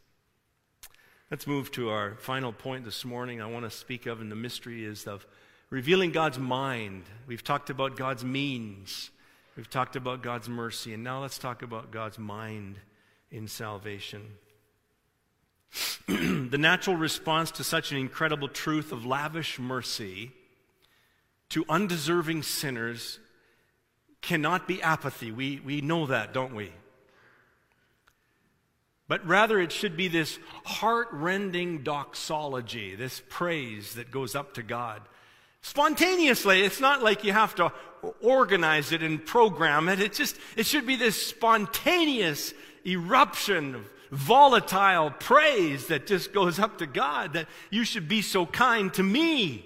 Let's 1.29 1.45
move 1.45 1.71
to 1.71 1.89
our 1.89 2.15
final 2.15 2.53
point 2.53 2.85
this 2.85 3.03
morning. 3.03 3.41
I 3.41 3.47
want 3.47 3.65
to 3.65 3.69
speak 3.69 4.05
of, 4.05 4.21
and 4.21 4.31
the 4.31 4.37
mystery 4.37 4.85
is 4.85 5.05
of 5.05 5.27
revealing 5.69 6.13
God's 6.13 6.39
mind. 6.39 7.03
We've 7.27 7.43
talked 7.43 7.69
about 7.69 7.97
God's 7.97 8.23
means, 8.23 9.09
we've 9.57 9.69
talked 9.69 9.97
about 9.97 10.23
God's 10.23 10.47
mercy, 10.47 10.93
and 10.93 11.03
now 11.03 11.21
let's 11.21 11.37
talk 11.37 11.63
about 11.63 11.91
God's 11.91 12.17
mind 12.17 12.77
in 13.29 13.49
salvation. 13.49 14.21
the 16.07 16.57
natural 16.57 16.95
response 16.95 17.51
to 17.51 17.65
such 17.65 17.91
an 17.91 17.97
incredible 17.97 18.47
truth 18.47 18.93
of 18.93 19.05
lavish 19.05 19.59
mercy 19.59 20.31
to 21.49 21.65
undeserving 21.67 22.43
sinners 22.43 23.19
cannot 24.21 24.67
be 24.67 24.81
apathy. 24.81 25.31
We, 25.31 25.61
we 25.63 25.81
know 25.81 26.07
that, 26.07 26.33
don't 26.33 26.55
we? 26.55 26.71
But 29.07 29.25
rather, 29.25 29.59
it 29.59 29.71
should 29.71 29.95
be 29.95 30.09
this 30.09 30.37
heart 30.65 31.07
rending 31.11 31.83
doxology, 31.83 32.95
this 32.95 33.21
praise 33.29 33.93
that 33.93 34.11
goes 34.11 34.35
up 34.35 34.55
to 34.55 34.63
God. 34.63 35.01
Spontaneously, 35.61 36.61
it's 36.61 36.81
not 36.81 37.01
like 37.01 37.23
you 37.23 37.31
have 37.31 37.55
to 37.55 37.71
organize 38.21 38.91
it 38.91 39.01
and 39.01 39.25
program 39.25 39.89
it. 39.89 39.99
It 39.99 40.13
just, 40.13 40.37
it 40.55 40.65
should 40.65 40.85
be 40.85 40.95
this 40.95 41.21
spontaneous 41.21 42.53
eruption 42.85 43.75
of 43.75 43.93
volatile 44.11 45.11
praise 45.11 45.87
that 45.87 46.07
just 46.07 46.33
goes 46.33 46.59
up 46.59 46.77
to 46.77 46.85
God 46.85 47.33
that 47.33 47.47
you 47.69 47.83
should 47.83 48.07
be 48.07 48.21
so 48.21 48.45
kind 48.45 48.93
to 48.93 49.03
me. 49.03 49.65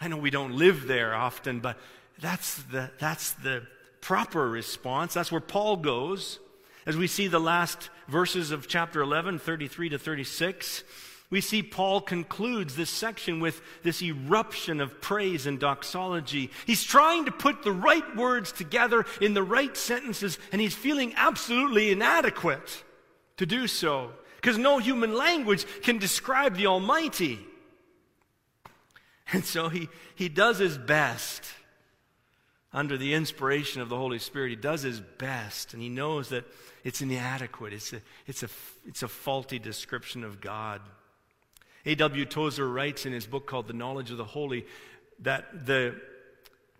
I 0.00 0.08
know 0.08 0.16
we 0.16 0.30
don't 0.30 0.54
live 0.54 0.86
there 0.86 1.14
often, 1.14 1.60
but 1.60 1.78
that's 2.20 2.62
the, 2.64 2.90
that's 2.98 3.32
the 3.32 3.66
proper 4.00 4.48
response. 4.48 5.14
That's 5.14 5.32
where 5.32 5.40
Paul 5.40 5.76
goes. 5.76 6.38
As 6.86 6.96
we 6.96 7.06
see 7.06 7.28
the 7.28 7.40
last 7.40 7.90
verses 8.08 8.50
of 8.50 8.66
chapter 8.66 9.00
11, 9.00 9.38
33 9.38 9.90
to 9.90 9.98
36, 9.98 10.82
we 11.30 11.40
see 11.40 11.62
Paul 11.62 12.00
concludes 12.00 12.74
this 12.74 12.90
section 12.90 13.38
with 13.38 13.60
this 13.82 14.02
eruption 14.02 14.80
of 14.80 15.00
praise 15.00 15.46
and 15.46 15.60
doxology. 15.60 16.50
He's 16.66 16.82
trying 16.82 17.26
to 17.26 17.32
put 17.32 17.62
the 17.62 17.72
right 17.72 18.16
words 18.16 18.50
together 18.50 19.06
in 19.20 19.34
the 19.34 19.42
right 19.42 19.76
sentences, 19.76 20.38
and 20.50 20.60
he's 20.60 20.74
feeling 20.74 21.14
absolutely 21.16 21.92
inadequate 21.92 22.84
to 23.36 23.46
do 23.46 23.68
so 23.68 24.10
because 24.36 24.58
no 24.58 24.78
human 24.78 25.14
language 25.14 25.64
can 25.82 25.98
describe 25.98 26.56
the 26.56 26.66
Almighty. 26.66 27.38
And 29.32 29.44
so 29.44 29.68
he, 29.68 29.88
he 30.16 30.28
does 30.28 30.58
his 30.58 30.76
best 30.76 31.44
under 32.72 32.96
the 32.96 33.14
inspiration 33.14 33.82
of 33.82 33.88
the 33.88 33.96
Holy 33.96 34.18
Spirit. 34.18 34.50
He 34.50 34.56
does 34.56 34.82
his 34.82 35.00
best, 35.00 35.74
and 35.74 35.82
he 35.82 35.88
knows 35.88 36.28
that 36.28 36.44
it's 36.84 37.02
inadequate, 37.02 37.72
it's 37.72 37.92
a, 37.92 38.00
it's 38.26 38.42
a, 38.42 38.48
it's 38.86 39.02
a 39.02 39.08
faulty 39.08 39.58
description 39.58 40.24
of 40.24 40.40
God. 40.40 40.80
A.W. 41.86 42.24
Tozer 42.26 42.68
writes 42.68 43.06
in 43.06 43.12
his 43.12 43.26
book 43.26 43.46
called 43.46 43.66
The 43.66 43.72
Knowledge 43.72 44.10
of 44.10 44.18
the 44.18 44.24
Holy 44.24 44.66
that 45.20 45.66
the, 45.66 46.00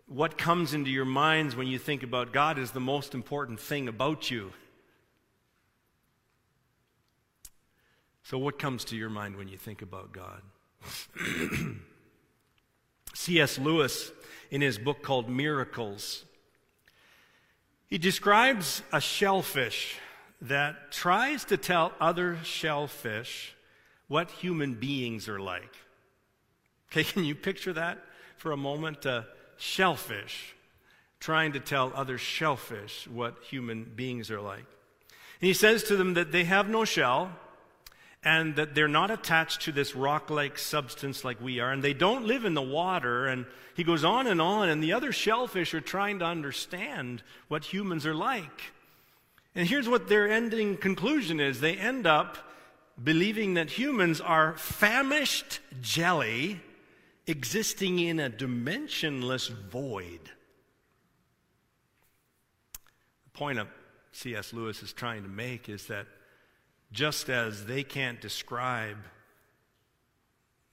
what 0.06 0.38
comes 0.38 0.74
into 0.74 0.90
your 0.90 1.04
minds 1.04 1.56
when 1.56 1.66
you 1.66 1.78
think 1.78 2.02
about 2.02 2.32
God 2.32 2.58
is 2.58 2.70
the 2.70 2.80
most 2.80 3.14
important 3.14 3.60
thing 3.60 3.88
about 3.88 4.30
you. 4.30 4.52
So, 8.22 8.38
what 8.38 8.58
comes 8.58 8.84
to 8.86 8.96
your 8.96 9.10
mind 9.10 9.36
when 9.36 9.48
you 9.48 9.56
think 9.56 9.82
about 9.82 10.12
God? 10.12 10.42
C.S. 13.20 13.58
Lewis, 13.58 14.12
in 14.50 14.62
his 14.62 14.78
book 14.78 15.02
called 15.02 15.28
Miracles, 15.28 16.24
he 17.86 17.98
describes 17.98 18.82
a 18.94 19.00
shellfish 19.02 19.98
that 20.40 20.90
tries 20.90 21.44
to 21.44 21.58
tell 21.58 21.92
other 22.00 22.38
shellfish 22.44 23.54
what 24.08 24.30
human 24.30 24.72
beings 24.72 25.28
are 25.28 25.38
like. 25.38 25.74
Okay, 26.90 27.04
can 27.12 27.24
you 27.24 27.34
picture 27.34 27.74
that 27.74 27.98
for 28.38 28.52
a 28.52 28.56
moment? 28.56 29.04
Uh, 29.04 29.24
shellfish 29.58 30.54
trying 31.18 31.52
to 31.52 31.60
tell 31.60 31.92
other 31.94 32.16
shellfish 32.16 33.06
what 33.06 33.36
human 33.42 33.84
beings 33.84 34.30
are 34.30 34.40
like. 34.40 34.64
And 35.40 35.46
he 35.46 35.52
says 35.52 35.82
to 35.84 35.96
them 35.96 36.14
that 36.14 36.32
they 36.32 36.44
have 36.44 36.70
no 36.70 36.86
shell 36.86 37.32
and 38.22 38.56
that 38.56 38.74
they're 38.74 38.88
not 38.88 39.10
attached 39.10 39.62
to 39.62 39.72
this 39.72 39.96
rock 39.96 40.28
like 40.28 40.58
substance 40.58 41.24
like 41.24 41.40
we 41.40 41.58
are, 41.60 41.72
and 41.72 41.82
they 41.82 41.94
don't 41.94 42.26
live 42.26 42.44
in 42.44 42.54
the 42.54 42.62
water. 42.62 43.26
And 43.26 43.46
he 43.74 43.84
goes 43.84 44.04
on 44.04 44.26
and 44.26 44.40
on, 44.40 44.68
and 44.68 44.82
the 44.82 44.92
other 44.92 45.12
shellfish 45.12 45.72
are 45.72 45.80
trying 45.80 46.18
to 46.18 46.26
understand 46.26 47.22
what 47.48 47.64
humans 47.64 48.04
are 48.04 48.14
like. 48.14 48.72
And 49.54 49.66
here's 49.66 49.88
what 49.88 50.08
their 50.08 50.30
ending 50.30 50.76
conclusion 50.76 51.40
is 51.40 51.60
they 51.60 51.76
end 51.76 52.06
up 52.06 52.36
believing 53.02 53.54
that 53.54 53.70
humans 53.70 54.20
are 54.20 54.54
famished 54.56 55.60
jelly 55.80 56.60
existing 57.26 57.98
in 57.98 58.20
a 58.20 58.28
dimensionless 58.28 59.48
void. 59.48 60.30
The 63.24 63.30
point 63.32 63.58
of 63.58 63.68
C.S. 64.12 64.52
Lewis 64.52 64.82
is 64.82 64.92
trying 64.92 65.22
to 65.22 65.28
make 65.28 65.68
is 65.68 65.86
that 65.86 66.06
just 66.92 67.28
as 67.28 67.66
they 67.66 67.82
can't 67.82 68.20
describe 68.20 68.98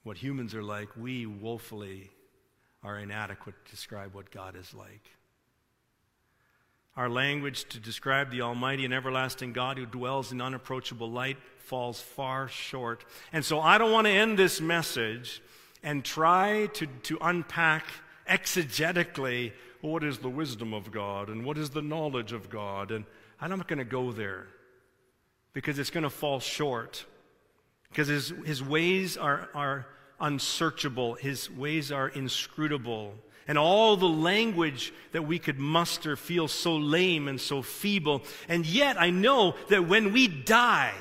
what 0.04 0.18
humans 0.18 0.56
are 0.56 0.64
like, 0.64 0.90
we 0.98 1.26
woefully 1.26 2.10
are 2.84 2.98
inadequate 2.98 3.56
to 3.66 3.72
describe 3.72 4.14
what 4.14 4.32
God 4.32 4.56
is 4.56 4.74
like. 4.74 5.12
Our 6.96 7.10
language 7.10 7.66
to 7.70 7.80
describe 7.80 8.32
the 8.32 8.42
Almighty 8.42 8.86
and 8.86 8.94
everlasting 8.94 9.54
God 9.54 9.78
who 9.78 9.86
dwells 9.86 10.32
in 10.32 10.42
unapproachable 10.42 11.12
light 11.12 11.38
falls 11.60 12.02
far 12.02 12.48
short. 12.48 13.06
And 13.32 13.46
so 13.46 13.60
I 13.60 13.78
don't 13.78 13.92
want 13.92 14.08
to 14.08 14.12
end 14.12 14.40
this 14.40 14.60
message 14.60 15.42
and 15.84 16.04
try 16.04 16.68
to, 16.74 16.88
to 16.88 17.18
unpack 17.22 17.86
exegetically 18.28 19.52
what 19.82 20.04
is 20.04 20.18
the 20.18 20.30
wisdom 20.30 20.74
of 20.74 20.92
God 20.92 21.30
and 21.30 21.46
what 21.46 21.58
is 21.58 21.70
the 21.70 21.84
knowledge 21.84 22.32
of 22.32 22.50
God. 22.50 22.90
And 22.90 23.06
I'm 23.40 23.52
not 23.52 23.68
going 23.68 23.78
to 23.80 23.86
go 23.86 24.12
there 24.12 24.48
because 25.58 25.80
it's 25.80 25.90
going 25.90 26.04
to 26.04 26.10
fall 26.12 26.40
short. 26.40 27.04
Because 27.90 28.08
his, 28.08 28.32
his 28.46 28.64
ways 28.64 29.18
are, 29.18 29.50
are 29.56 29.88
unsearchable, 30.20 31.16
his 31.16 31.50
ways 31.50 31.92
are 31.92 32.10
inscrutable. 32.10 33.16
And 33.48 33.58
all 33.58 33.98
the 33.98 34.06
language 34.06 34.94
that 35.14 35.24
we 35.24 35.40
could 35.40 35.58
muster 35.58 36.16
feels 36.16 36.52
so 36.52 36.76
lame 36.76 37.28
and 37.28 37.42
so 37.42 37.64
feeble. 37.64 38.22
And 38.48 38.68
yet 38.68 39.02
I 39.02 39.10
know 39.10 39.56
that 39.70 39.88
when 39.88 40.14
we 40.14 40.28
die, 40.28 40.94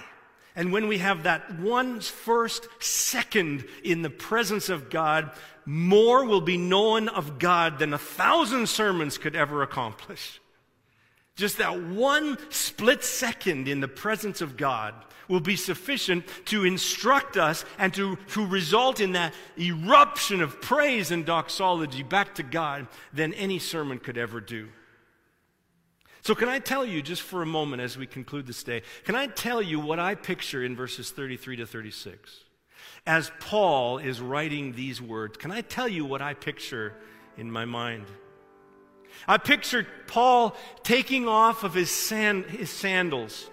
and 0.54 0.72
when 0.72 0.88
we 0.88 0.96
have 0.98 1.24
that 1.24 1.58
one 1.60 2.00
first 2.00 2.66
second 2.78 3.66
in 3.84 4.00
the 4.00 4.08
presence 4.08 4.70
of 4.70 4.88
God, 4.88 5.32
more 5.66 6.24
will 6.24 6.40
be 6.40 6.56
known 6.56 7.10
of 7.10 7.38
God 7.38 7.78
than 7.78 7.92
a 7.92 7.98
thousand 7.98 8.70
sermons 8.70 9.18
could 9.18 9.36
ever 9.36 9.62
accomplish. 9.62 10.40
Just 11.36 11.58
that 11.58 11.82
one 11.82 12.38
split 12.50 13.04
second 13.04 13.68
in 13.68 13.80
the 13.80 13.88
presence 13.88 14.40
of 14.40 14.56
God 14.56 14.94
will 15.28 15.40
be 15.40 15.56
sufficient 15.56 16.24
to 16.46 16.64
instruct 16.64 17.36
us 17.36 17.64
and 17.78 17.92
to, 17.94 18.16
to 18.28 18.46
result 18.46 19.00
in 19.00 19.12
that 19.12 19.34
eruption 19.58 20.40
of 20.40 20.60
praise 20.62 21.10
and 21.10 21.26
doxology 21.26 22.02
back 22.02 22.34
to 22.36 22.42
God 22.42 22.86
than 23.12 23.34
any 23.34 23.58
sermon 23.58 23.98
could 23.98 24.16
ever 24.16 24.40
do. 24.40 24.68
So, 26.22 26.34
can 26.34 26.48
I 26.48 26.58
tell 26.58 26.84
you, 26.84 27.02
just 27.02 27.22
for 27.22 27.42
a 27.42 27.46
moment 27.46 27.82
as 27.82 27.96
we 27.96 28.06
conclude 28.06 28.46
this 28.46 28.64
day, 28.64 28.82
can 29.04 29.14
I 29.14 29.26
tell 29.26 29.62
you 29.62 29.78
what 29.78 30.00
I 30.00 30.16
picture 30.16 30.64
in 30.64 30.74
verses 30.74 31.10
33 31.10 31.56
to 31.56 31.66
36? 31.66 32.34
As 33.06 33.30
Paul 33.38 33.98
is 33.98 34.20
writing 34.20 34.72
these 34.72 35.00
words, 35.00 35.36
can 35.36 35.52
I 35.52 35.60
tell 35.60 35.86
you 35.86 36.04
what 36.04 36.22
I 36.22 36.34
picture 36.34 36.94
in 37.36 37.50
my 37.50 37.64
mind? 37.64 38.06
I 39.26 39.38
picture 39.38 39.86
Paul 40.06 40.56
taking 40.82 41.28
off 41.28 41.64
of 41.64 41.74
his, 41.74 41.90
sand, 41.90 42.46
his 42.46 42.70
sandals, 42.70 43.50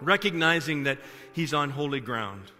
recognizing 0.00 0.84
that 0.84 0.98
he's 1.32 1.52
on 1.52 1.70
holy 1.70 2.00
ground. 2.00 2.52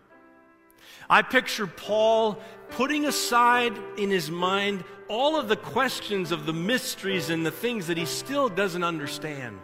I 1.09 1.23
picture 1.23 1.67
Paul 1.67 2.39
putting 2.71 3.05
aside 3.07 3.73
in 3.97 4.11
his 4.11 4.31
mind 4.31 4.83
all 5.09 5.39
of 5.39 5.49
the 5.49 5.57
questions 5.57 6.33
of 6.33 6.47
the 6.47 6.53
mysteries 6.53 7.31
and 7.31 7.47
the 7.47 7.51
things 7.51 7.87
that 7.87 7.97
he 7.97 8.07
still 8.07 8.49
doesn't 8.49 8.83
understand. 8.83 9.61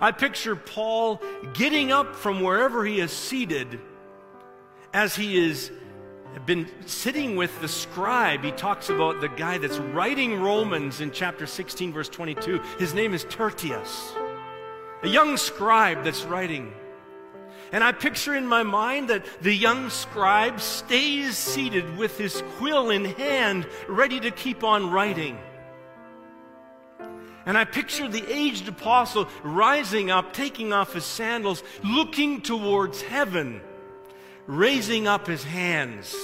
I 0.00 0.12
picture 0.12 0.56
Paul 0.56 1.22
getting 1.54 1.90
up 1.90 2.14
from 2.14 2.42
wherever 2.42 2.84
he 2.84 3.00
is 3.00 3.12
seated 3.12 3.80
as 4.92 5.16
he 5.16 5.36
is 5.36 5.70
been 6.46 6.68
sitting 6.86 7.36
with 7.36 7.60
the 7.60 7.68
scribe. 7.68 8.44
He 8.44 8.52
talks 8.52 8.90
about 8.90 9.20
the 9.20 9.28
guy 9.28 9.58
that's 9.58 9.78
writing 9.78 10.42
Romans 10.42 11.00
in 11.00 11.10
chapter 11.10 11.46
16, 11.46 11.92
verse 11.92 12.08
22. 12.08 12.60
His 12.78 12.92
name 12.92 13.14
is 13.14 13.24
Tertius, 13.24 14.12
a 15.02 15.08
young 15.08 15.36
scribe 15.36 16.04
that's 16.04 16.24
writing. 16.24 16.72
And 17.72 17.82
I 17.82 17.92
picture 17.92 18.34
in 18.34 18.46
my 18.46 18.62
mind 18.62 19.08
that 19.08 19.24
the 19.42 19.54
young 19.54 19.90
scribe 19.90 20.60
stays 20.60 21.36
seated 21.36 21.96
with 21.96 22.18
his 22.18 22.42
quill 22.56 22.90
in 22.90 23.04
hand, 23.04 23.66
ready 23.88 24.20
to 24.20 24.30
keep 24.30 24.62
on 24.62 24.90
writing. 24.90 25.38
And 27.46 27.58
I 27.58 27.64
picture 27.64 28.08
the 28.08 28.24
aged 28.32 28.68
apostle 28.68 29.28
rising 29.42 30.10
up, 30.10 30.32
taking 30.32 30.72
off 30.72 30.94
his 30.94 31.04
sandals, 31.04 31.62
looking 31.82 32.40
towards 32.40 33.02
heaven 33.02 33.60
raising 34.46 35.06
up 35.06 35.26
his 35.26 35.42
hands 35.42 36.14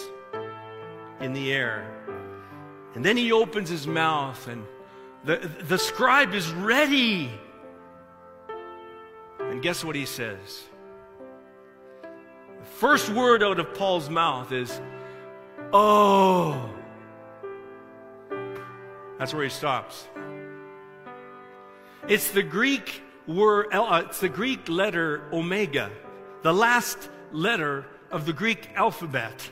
in 1.21 1.33
the 1.33 1.53
air. 1.53 1.87
And 2.95 3.05
then 3.05 3.17
he 3.17 3.33
opens 3.33 3.69
his 3.69 3.87
mouth, 3.87 4.49
and 4.49 4.65
the, 5.25 5.37
the 5.69 5.79
scribe 5.79 6.35
is 6.35 6.51
ready. 6.53 7.31
And 9.39 9.63
guess 9.63 9.85
what 9.85 9.97
he 9.97 10.07
says? 10.07 10.65
The 12.03 12.67
first 12.79 13.09
word 13.11 13.43
out 13.43 13.61
of 13.61 13.75
Paul's 13.75 14.11
mouth 14.11 14.53
is, 14.53 14.81
Oh. 15.73 16.69
That's 19.19 19.35
where 19.35 19.45
he 19.45 19.51
stops. 19.51 20.09
It's 22.09 22.31
the 22.31 22.43
Greek 22.43 23.03
word, 23.27 23.67
uh, 23.73 24.03
it's 24.07 24.21
the 24.21 24.29
Greek 24.29 24.69
letter 24.69 25.23
omega, 25.33 25.91
the 26.43 26.53
last 26.53 27.11
letter 27.31 27.85
of 28.11 28.27
the 28.27 28.33
Greek 28.33 28.71
alphabet. 28.75 29.51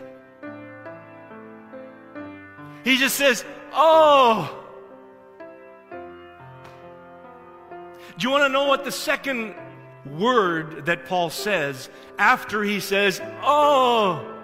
He 2.85 2.97
just 2.97 3.17
says, 3.17 3.45
Oh. 3.73 4.65
Do 8.19 8.27
you 8.27 8.31
want 8.31 8.45
to 8.45 8.49
know 8.49 8.65
what 8.65 8.85
the 8.85 8.93
second 8.93 9.55
word 10.07 10.87
that 10.87 11.07
Paul 11.07 11.31
says 11.31 11.89
after 12.19 12.63
he 12.63 12.81
says, 12.81 13.21
Oh? 13.43 14.35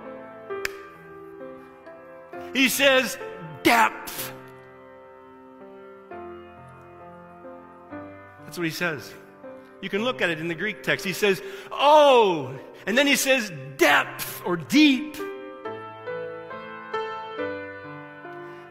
He 2.52 2.68
says, 2.68 3.18
Depth. 3.62 4.32
That's 8.44 8.58
what 8.58 8.64
he 8.64 8.70
says. 8.70 9.12
You 9.84 9.90
can 9.90 10.02
look 10.02 10.22
at 10.22 10.30
it 10.30 10.40
in 10.40 10.48
the 10.48 10.54
Greek 10.54 10.82
text. 10.82 11.04
He 11.04 11.12
says, 11.12 11.42
Oh, 11.70 12.58
and 12.86 12.96
then 12.96 13.06
he 13.06 13.16
says, 13.16 13.52
depth 13.76 14.42
or 14.46 14.56
deep. 14.56 15.14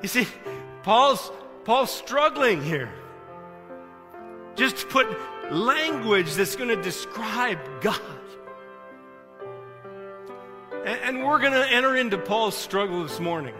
You 0.01 0.07
see, 0.07 0.27
Paul's, 0.81 1.31
Paul's 1.65 1.91
struggling 1.91 2.63
here. 2.63 2.91
Just 4.55 4.77
to 4.77 4.87
put 4.87 5.07
language 5.51 6.33
that's 6.33 6.55
going 6.55 6.69
to 6.69 6.81
describe 6.81 7.59
God. 7.81 8.01
And, 10.83 10.99
and 11.03 11.23
we're 11.23 11.39
going 11.39 11.53
to 11.53 11.71
enter 11.71 11.95
into 11.95 12.17
Paul's 12.17 12.57
struggle 12.57 13.03
this 13.03 13.19
morning. 13.19 13.53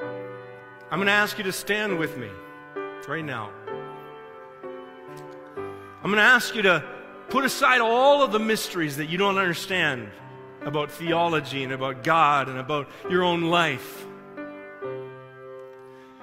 I'm 0.00 0.98
going 0.98 1.06
to 1.06 1.12
ask 1.12 1.38
you 1.38 1.44
to 1.44 1.52
stand 1.52 2.00
with 2.00 2.16
me 2.16 2.30
right 3.06 3.24
now. 3.24 3.52
I'm 6.06 6.12
going 6.12 6.22
to 6.22 6.34
ask 6.34 6.54
you 6.54 6.62
to 6.62 6.84
put 7.30 7.44
aside 7.44 7.80
all 7.80 8.22
of 8.22 8.30
the 8.30 8.38
mysteries 8.38 8.98
that 8.98 9.06
you 9.06 9.18
don't 9.18 9.38
understand 9.38 10.08
about 10.64 10.92
theology 10.92 11.64
and 11.64 11.72
about 11.72 12.04
God 12.04 12.48
and 12.48 12.58
about 12.58 12.88
your 13.10 13.24
own 13.24 13.42
life. 13.42 14.06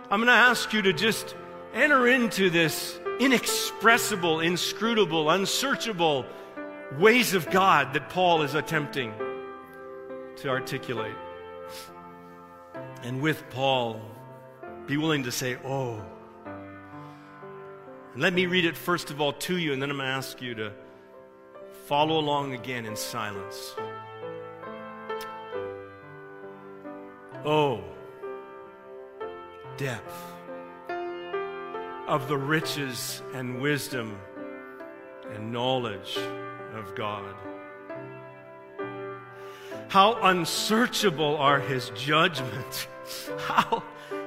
I'm 0.09 0.21
going 0.21 0.27
to 0.27 0.31
ask 0.31 0.71
you 0.71 0.83
to 0.83 0.93
just 0.93 1.35
enter 1.73 2.07
into 2.07 2.49
this 2.49 2.97
inexpressible, 3.19 4.39
inscrutable, 4.39 5.29
unsearchable 5.29 6.25
ways 6.97 7.33
of 7.33 7.49
God 7.49 7.93
that 7.93 8.07
Paul 8.07 8.43
is 8.43 8.55
attempting 8.55 9.13
to 10.37 10.47
articulate. 10.47 11.15
And 13.03 13.21
with 13.21 13.43
Paul, 13.49 13.99
be 14.87 14.95
willing 14.95 15.23
to 15.23 15.31
say, 15.33 15.57
Oh, 15.65 16.01
let 18.15 18.33
me 18.33 18.45
read 18.45 18.65
it 18.65 18.77
first 18.77 19.09
of 19.09 19.19
all 19.19 19.33
to 19.33 19.57
you, 19.57 19.73
and 19.73 19.81
then 19.81 19.89
I'm 19.89 19.97
going 19.97 20.07
to 20.07 20.13
ask 20.13 20.39
you 20.39 20.53
to 20.55 20.71
follow 21.87 22.19
along 22.19 22.53
again 22.53 22.85
in 22.85 22.95
silence. 22.95 23.73
Oh, 27.43 27.83
depth 29.77 30.13
of 32.07 32.27
the 32.27 32.37
riches 32.37 33.23
and 33.33 33.59
wisdom 33.59 34.19
and 35.33 35.51
knowledge 35.51 36.15
of 36.75 36.93
God. 36.93 37.33
How 39.87 40.21
unsearchable 40.21 41.37
are 41.37 41.59
his 41.59 41.89
judgments. 41.95 42.87
How 43.39 43.83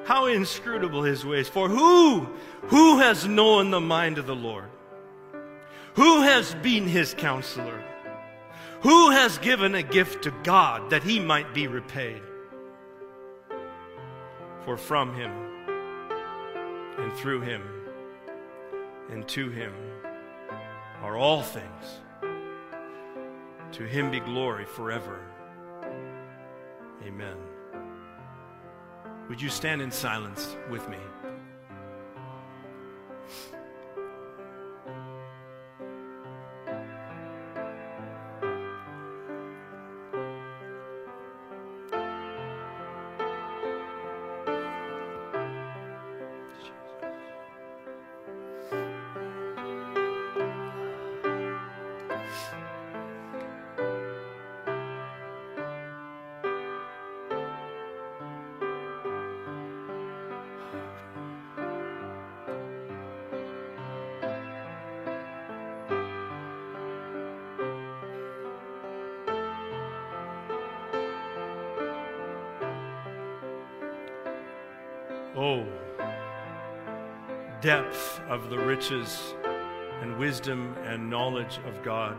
how 0.06 0.26
inscrutable 0.26 1.02
his 1.02 1.24
ways. 1.24 1.48
For 1.48 1.68
who, 1.68 2.28
who 2.62 2.98
has 2.98 3.26
known 3.26 3.70
the 3.70 3.80
mind 3.80 4.18
of 4.18 4.26
the 4.26 4.36
Lord? 4.36 4.70
Who 5.94 6.22
has 6.22 6.54
been 6.56 6.86
his 6.86 7.12
counselor? 7.12 7.82
Who 8.82 9.10
has 9.10 9.38
given 9.38 9.74
a 9.74 9.82
gift 9.82 10.22
to 10.24 10.30
God 10.44 10.90
that 10.90 11.02
he 11.02 11.18
might 11.18 11.52
be 11.52 11.66
repaid? 11.66 12.22
For 14.64 14.76
from 14.76 15.14
him 15.14 15.32
and 16.98 17.12
through 17.14 17.40
him 17.40 17.62
and 19.10 19.26
to 19.28 19.50
him 19.50 19.72
are 21.02 21.16
all 21.16 21.42
things. 21.42 22.00
To 23.72 23.82
him 23.82 24.12
be 24.12 24.20
glory 24.20 24.64
forever. 24.64 25.20
Amen. 27.04 27.36
Would 29.28 29.42
you 29.42 29.48
stand 29.48 29.82
in 29.82 29.90
silence 29.90 30.56
with 30.70 30.88
me? 30.88 30.98
Oh, 75.48 75.64
depth 77.60 78.20
of 78.28 78.50
the 78.50 78.58
riches 78.58 79.32
and 80.00 80.18
wisdom 80.18 80.74
and 80.82 81.08
knowledge 81.08 81.60
of 81.68 81.84
God. 81.84 82.16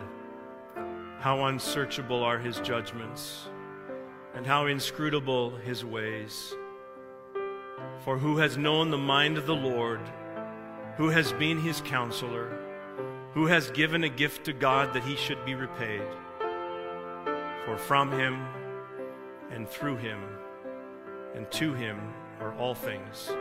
How 1.20 1.48
unsearchable 1.48 2.24
are 2.24 2.40
his 2.40 2.62
judgments, 2.62 3.50
and 4.34 4.48
how 4.48 4.68
inscrutable 4.68 5.58
his 5.58 5.84
ways. 5.84 6.56
For 8.06 8.18
who 8.18 8.38
has 8.38 8.58
known 8.58 8.92
the 8.92 8.98
mind 8.98 9.38
of 9.38 9.46
the 9.46 9.56
Lord? 9.56 10.00
Who 10.96 11.10
has 11.10 11.34
been 11.34 11.60
his 11.60 11.82
counselor? 11.82 12.58
Who 13.34 13.48
has 13.48 13.72
given 13.72 14.06
a 14.06 14.10
gift 14.10 14.46
to 14.46 14.54
God 14.54 14.94
that 14.94 15.04
he 15.04 15.18
should 15.18 15.44
be 15.44 15.54
repaid? 15.54 16.08
For 17.66 17.78
from 17.78 18.10
him 18.10 18.48
and 19.52 19.68
through 19.68 19.98
him 19.98 20.24
and 21.36 21.52
to 21.52 21.74
him 21.74 22.00
all 22.60 22.74
things. 22.74 23.32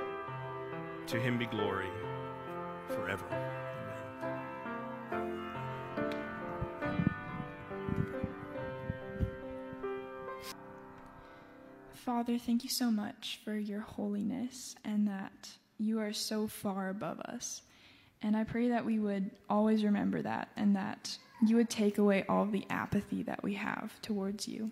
To 1.06 1.18
him 1.18 1.38
be 1.38 1.46
glory 1.46 1.88
forever. 2.88 3.24
Amen. 3.30 3.56
Father, 11.92 12.38
thank 12.38 12.62
you 12.62 12.70
so 12.70 12.90
much 12.90 13.40
for 13.44 13.56
your 13.56 13.80
holiness 13.80 14.76
and 14.84 15.08
that 15.08 15.50
you 15.78 15.98
are 16.00 16.12
so 16.12 16.46
far 16.46 16.90
above 16.90 17.20
us. 17.20 17.62
And 18.22 18.36
I 18.36 18.44
pray 18.44 18.68
that 18.68 18.84
we 18.84 18.98
would 18.98 19.30
always 19.50 19.84
remember 19.84 20.22
that 20.22 20.48
and 20.56 20.74
that 20.76 21.18
you 21.44 21.56
would 21.56 21.68
take 21.68 21.98
away 21.98 22.24
all 22.28 22.46
the 22.46 22.64
apathy 22.70 23.22
that 23.24 23.42
we 23.42 23.54
have 23.54 24.00
towards 24.02 24.48
you. 24.48 24.70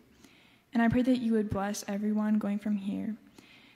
And 0.73 0.83
I 0.83 0.89
pray 0.89 1.03
that 1.03 1.19
you 1.19 1.33
would 1.33 1.51
bless 1.51 1.85
everyone 1.89 2.39
going 2.39 2.59
from 2.59 2.77
here. 2.77 3.17